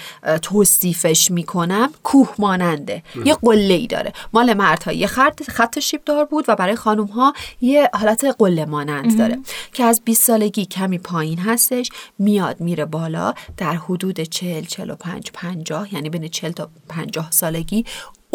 توصیفش 0.42 1.32
می‌کنم 1.32 1.90
کوه 2.04 2.30
ماننده. 2.40 3.04
یه 3.26 3.34
قله 3.36 3.74
ای 3.74 3.88
داره. 3.88 4.14
مال 4.34 4.54
مردها. 4.54 4.92
یه 4.94 5.08
خط 5.08 5.44
خط 5.50 5.80
شیب 5.80 6.02
دار 6.06 6.26
بود 6.26 6.46
و 6.48 6.56
برای 6.68 6.76
خانم 6.76 7.06
ها 7.06 7.34
یه 7.62 7.90
حالت 7.94 8.36
قله 8.40 8.66
مانند 8.66 9.18
داره 9.18 9.40
که 9.74 9.84
از 9.84 10.02
20 10.06 10.24
سالگی 10.24 10.66
کمی 10.66 10.98
پایین 10.98 11.40
هستش 11.40 11.90
میاد 12.20 12.62
میره 12.62 12.86
بالا 12.86 13.34
در 13.58 13.76
حدود 13.76 14.22
40 14.22 14.64
45 14.64 15.32
50 15.34 15.94
یعنی 15.94 16.10
بین 16.10 16.28
40 16.28 16.52
تا 16.52 16.70
50 16.90 17.32
سالگی 17.32 17.86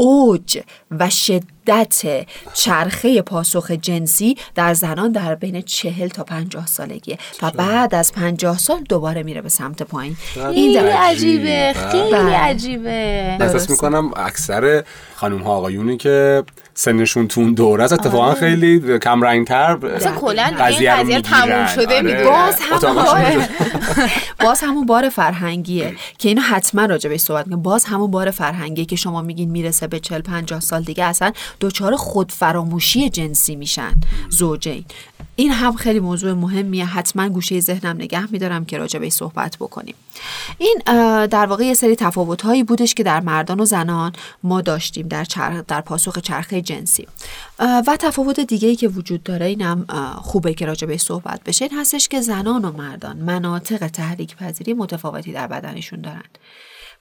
اوج 0.02 0.58
و 0.90 1.10
شدت 1.10 2.26
چرخه 2.54 3.22
پاسخ 3.22 3.70
جنسی 3.70 4.36
در 4.54 4.74
زنان 4.74 5.12
در 5.12 5.34
بین 5.34 5.62
40 5.62 6.08
تا 6.08 6.24
50 6.24 6.66
سالگیه. 6.66 7.18
و 7.42 7.50
بعد 7.50 7.94
از 7.94 8.12
50 8.12 8.58
سال 8.58 8.80
دوباره 8.80 9.22
میره 9.22 9.42
به 9.42 9.48
سمت 9.48 9.82
پایین. 9.82 10.16
این 10.36 10.52
خیلی 10.52 10.74
در... 10.74 10.86
عجیبه. 10.86 11.72
خیلی 11.90 12.12
بله. 12.12 12.36
عجیبه. 12.36 13.36
احساس 13.40 13.70
می‌کنم 13.70 14.10
اکثر 14.16 14.84
خانم 15.14 15.38
ها 15.38 15.50
آقایونی 15.50 15.96
که 15.96 16.42
سنشون 16.74 17.28
تو 17.28 17.40
اون 17.40 17.54
دوره 17.54 17.84
است 17.84 17.92
اتفاقا 17.92 18.34
خیلی 18.34 18.98
کم 18.98 19.22
رنگ 19.22 19.46
تر 19.46 19.86
اصلا 19.86 20.12
کلا 20.12 20.54
قضیه 20.58 20.96
رو 20.96 21.20
تموم. 21.20 21.66
شده 21.66 21.98
آره. 21.98 22.24
باز 22.24 22.56
همون 22.60 23.04
بار 23.04 23.48
باز 24.44 24.60
همون 24.62 24.86
بار 24.86 25.08
فرهنگیه 25.08 25.94
که 26.18 26.28
اینو 26.28 26.40
حتما 26.40 26.84
راجع 26.84 27.10
بهش 27.10 27.20
صحبت 27.20 27.44
کنیم. 27.44 27.62
باز 27.62 27.84
همون 27.84 28.10
بار 28.10 28.30
فرهنگیه 28.30 28.84
که 28.84 28.96
شما 28.96 29.22
میگین 29.22 29.50
می‌رسه 29.50 29.86
به 29.92 30.00
40 30.00 30.20
50 30.20 30.60
سال 30.60 30.82
دیگه 30.82 31.04
اصلا 31.04 31.32
دچار 31.60 31.96
خود 31.96 32.32
فراموشی 32.32 33.10
جنسی 33.10 33.56
میشن. 33.56 33.94
زوجین. 34.30 34.84
این 35.36 35.52
هم 35.52 35.76
خیلی 35.76 36.00
موضوع 36.00 36.32
مهمیه. 36.32 36.84
حتما 36.84 37.28
گوشه 37.28 37.60
ذهنم 37.60 37.96
نگه 37.96 38.32
میدارم 38.32 38.64
که 38.64 38.78
راجع 38.78 38.98
بهش 38.98 39.12
صحبت 39.12 39.56
بکنیم. 39.56 39.94
این 40.58 40.82
در 41.26 41.46
واقع 41.46 41.64
یه 41.64 41.74
سری 41.74 41.96
تفاوت 41.96 42.42
هایی 42.42 42.62
بودش 42.62 42.94
که 42.94 43.02
در 43.02 43.20
مردان 43.20 43.60
و 43.60 43.64
زنان 43.64 44.12
ما 44.42 44.60
داشتیم 44.60 45.08
در, 45.08 45.24
چرخ 45.24 45.64
در 45.68 45.80
پاسخ 45.80 46.18
چرخه 46.18 46.62
جنسی. 46.62 47.06
و 47.58 47.96
تفاوت 48.00 48.40
دیگه 48.40 48.68
ای 48.68 48.76
که 48.76 48.88
وجود 48.88 49.22
داره 49.22 49.46
اینم 49.46 49.86
خوبه 50.22 50.54
که 50.54 50.66
راجع 50.66 50.86
بهش 50.86 51.00
صحبت 51.00 51.40
بشه. 51.44 51.64
این 51.64 51.78
هستش 51.78 52.08
که 52.08 52.20
زنان 52.20 52.64
و 52.64 52.72
مردان 52.72 53.16
مناطق 53.16 53.88
تحریک 53.88 54.36
پذیری 54.36 54.74
متفاوتی 54.74 55.32
در 55.32 55.46
بدنشون 55.46 56.00
دارن. 56.00 56.22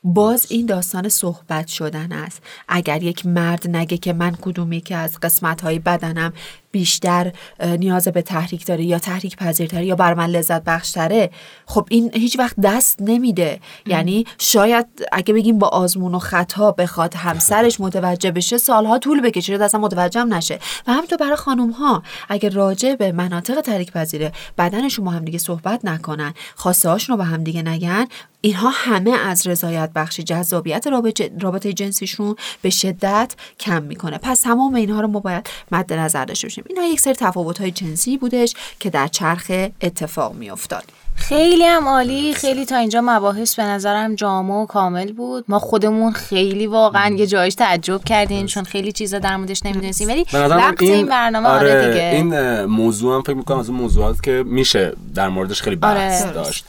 باز 0.04 0.48
این 0.50 0.66
داستان 0.66 1.10
صحبت 1.10 1.68
شدن 1.68 2.12
است. 2.12 2.42
اگر 2.68 3.04
یک 3.04 3.26
مرد 3.26 3.68
نگه 3.68 3.98
که 3.98 4.14
من 4.14 4.36
کدومی 4.42 4.82
که 4.82 4.96
از 4.96 5.20
قسمت 5.20 5.62
های 5.62 5.80
بدنم 5.80 6.34
بیشتر 6.72 7.32
نیاز 7.60 8.08
به 8.08 8.22
تحریک 8.22 8.66
داره 8.66 8.84
یا 8.84 9.00
تحریک 9.00 9.36
پذیرتره 9.36 9.86
یا 9.86 9.96
بر 9.96 10.14
من 10.14 10.30
لذت 10.30 10.64
بخشتره 10.64 11.30
خب 11.66 11.88
این 11.90 12.12
هیچ 12.14 12.40
وقت 12.40 12.56
دست 12.64 13.02
نمیده. 13.02 13.60
یعنی 13.86 14.26
شاید 14.40 14.86
اگه 15.12 15.34
بگیم 15.34 15.60
با 15.60 15.68
آزمون 15.68 16.16
و 16.16 16.20
خطا 16.20 16.72
بخواد 16.72 17.16
همسرش 17.16 17.80
متوجه 17.80 18.32
بشه 18.32 18.58
سالها 18.58 19.00
طول 19.00 19.22
بکشه 19.22 19.48
شاید 19.48 19.62
اصلا 19.62 19.82
متوجه 19.82 20.24
نشه. 20.24 20.60
و 20.88 20.92
همینطور 20.92 21.18
برای 21.18 21.36
خانم 21.36 21.72
ها 21.72 22.04
اگه 22.30 22.50
راجع 22.50 22.96
به 22.96 23.12
مناطق 23.12 23.62
تحریک 23.62 23.92
پذیره 23.92 24.32
بدنشون 24.58 25.06
با 25.06 25.12
هم 25.12 25.26
دیگه 25.26 25.38
صحبت 25.38 25.86
نکنن 25.86 26.34
خواسته 26.56 26.98
رو 27.08 27.18
به 27.18 27.24
هم 27.24 27.44
دیگه 27.44 27.62
نگن 27.62 28.06
اینها 28.42 28.70
همه 28.70 29.12
از 29.12 29.48
رضایت 29.48 29.92
بخشی 29.96 30.24
جذابیت 30.24 30.88
رابطه, 30.88 31.32
رابطه 31.42 31.74
جنسیشون 31.74 32.36
به 32.62 32.70
شدت 32.70 33.36
کم 33.60 33.84
می‌کنه. 33.84 34.18
پس 34.18 34.42
تمام 34.42 34.74
اینها 34.74 35.02
رو 35.02 35.08
ما 35.08 35.20
باید 35.20 35.50
مد 35.72 35.94
نظر 35.94 36.26
داشته 36.26 36.48
باشیم. 36.48 36.61
اینها 36.70 36.86
یک 36.86 37.00
سری 37.00 37.14
تفاوت 37.14 37.62
های 37.62 37.72
جنسی 37.72 38.18
بودش 38.18 38.54
که 38.80 38.90
در 38.90 39.08
چرخه 39.08 39.72
اتفاق 39.82 40.34
میافتاد. 40.34 40.84
خیلی 41.16 41.64
هم 41.66 41.88
عالی. 41.88 42.34
خیلی 42.34 42.66
تا 42.66 42.78
اینجا 42.78 43.02
مباحث 43.04 43.56
به 43.56 43.64
نظرم 43.64 44.16
جامع 44.16 44.54
و 44.54 44.66
کامل 44.66 45.12
بود. 45.12 45.46
ما 45.48 45.60
خودمون 45.60 46.12
خیلی 46.12 46.68
واقعا 46.68 47.16
یه 47.16 47.28
جایش 47.28 47.56
تعجب 47.56 48.04
کردیم 48.04 48.46
چون 48.46 48.64
خیلی 48.64 48.92
چیزا 48.92 49.20
در 49.20 49.38
موردش 49.38 49.66
نمی‌دونستیم. 49.66 50.08
ولی 50.08 50.26
وقت 50.34 50.82
این, 50.82 51.06
برنامه 51.06 51.50
آره, 51.50 51.88
دیگه. 51.88 52.12
این 52.14 52.62
موضوع 52.66 53.16
هم 53.16 53.22
فکر 53.22 53.34
می‌کنم 53.34 53.58
از 53.60 53.70
اون 53.70 53.78
موضوعات 53.78 54.24
که 54.24 54.44
میشه 54.46 54.94
در 55.16 55.30
موردش 55.30 55.62
خیلی 55.62 55.76
بحث 55.76 56.24
آره. 56.24 56.34
داشت. 56.34 56.66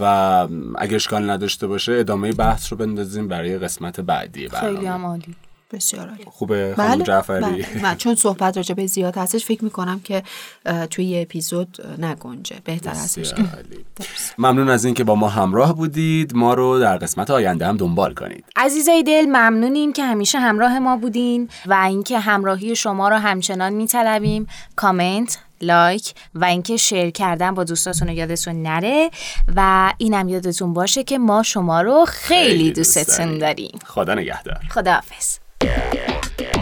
و 0.00 0.04
اگر 0.78 0.94
اشکال 0.94 1.30
نداشته 1.30 1.66
باشه 1.66 1.92
ادامه 1.92 2.32
بحث 2.32 2.72
رو 2.72 2.78
بندازیم 2.78 3.28
برای 3.28 3.58
قسمت 3.58 4.00
بعدی 4.00 4.48
برنامه. 4.48 4.74
خیلی 4.74 4.86
هم 4.86 5.06
عالی. 5.06 5.34
بسیار 5.72 6.08
عالی. 6.08 6.24
خوبه 6.30 6.74
خانم 6.76 7.02
جعفری. 7.02 7.40
بله. 7.40 7.66
من 7.82 7.96
چون 7.96 8.14
صحبت 8.14 8.56
راجع 8.56 8.74
به 8.74 8.86
زیاد 8.86 9.18
هستش 9.18 9.44
فکر 9.44 9.64
می‌کنم 9.64 10.00
که 10.00 10.22
توی 10.90 11.04
یه 11.04 11.22
اپیزود 11.22 11.76
نگنجه. 11.98 12.56
بهتر 12.64 12.90
هستش. 12.90 13.34
ممنون 14.38 14.68
از 14.68 14.84
اینکه 14.84 15.04
با 15.04 15.14
ما 15.14 15.28
همراه 15.28 15.76
بودید. 15.76 16.34
ما 16.34 16.54
رو 16.54 16.80
در 16.80 16.96
قسمت 16.96 17.30
آینده 17.30 17.66
هم 17.66 17.76
دنبال 17.76 18.14
کنید. 18.14 18.44
عزیزای 18.56 19.02
دل 19.02 19.24
ممنونیم 19.26 19.92
که 19.92 20.04
همیشه 20.04 20.38
همراه 20.38 20.78
ما 20.78 20.96
بودین 20.96 21.48
و 21.66 21.74
اینکه 21.74 22.18
همراهی 22.18 22.76
شما 22.76 23.08
را 23.08 23.18
همچنان 23.18 23.72
میطلبیم. 23.72 24.46
کامنت 24.76 25.38
لایک 25.62 26.14
و 26.34 26.44
اینکه 26.44 26.76
شیر 26.76 27.10
کردن 27.10 27.54
با 27.54 27.64
دوستاتون 27.64 28.08
رو 28.08 28.14
یادتون 28.14 28.62
نره 28.62 29.10
و 29.56 29.92
اینم 29.98 30.28
یادتون 30.28 30.74
باشه 30.74 31.04
که 31.04 31.18
ما 31.18 31.42
شما 31.42 31.80
رو 31.80 32.04
خیلی, 32.08 32.48
خیلی 32.50 32.72
دوست 32.72 32.98
دوستتون. 32.98 33.38
داریم. 33.38 33.78
خدا 33.86 34.14
نگهدار. 34.14 34.60
خداحافظ. 34.70 35.39
yeah, 35.62 35.92
yeah, 35.94 36.20
yeah. 36.38 36.59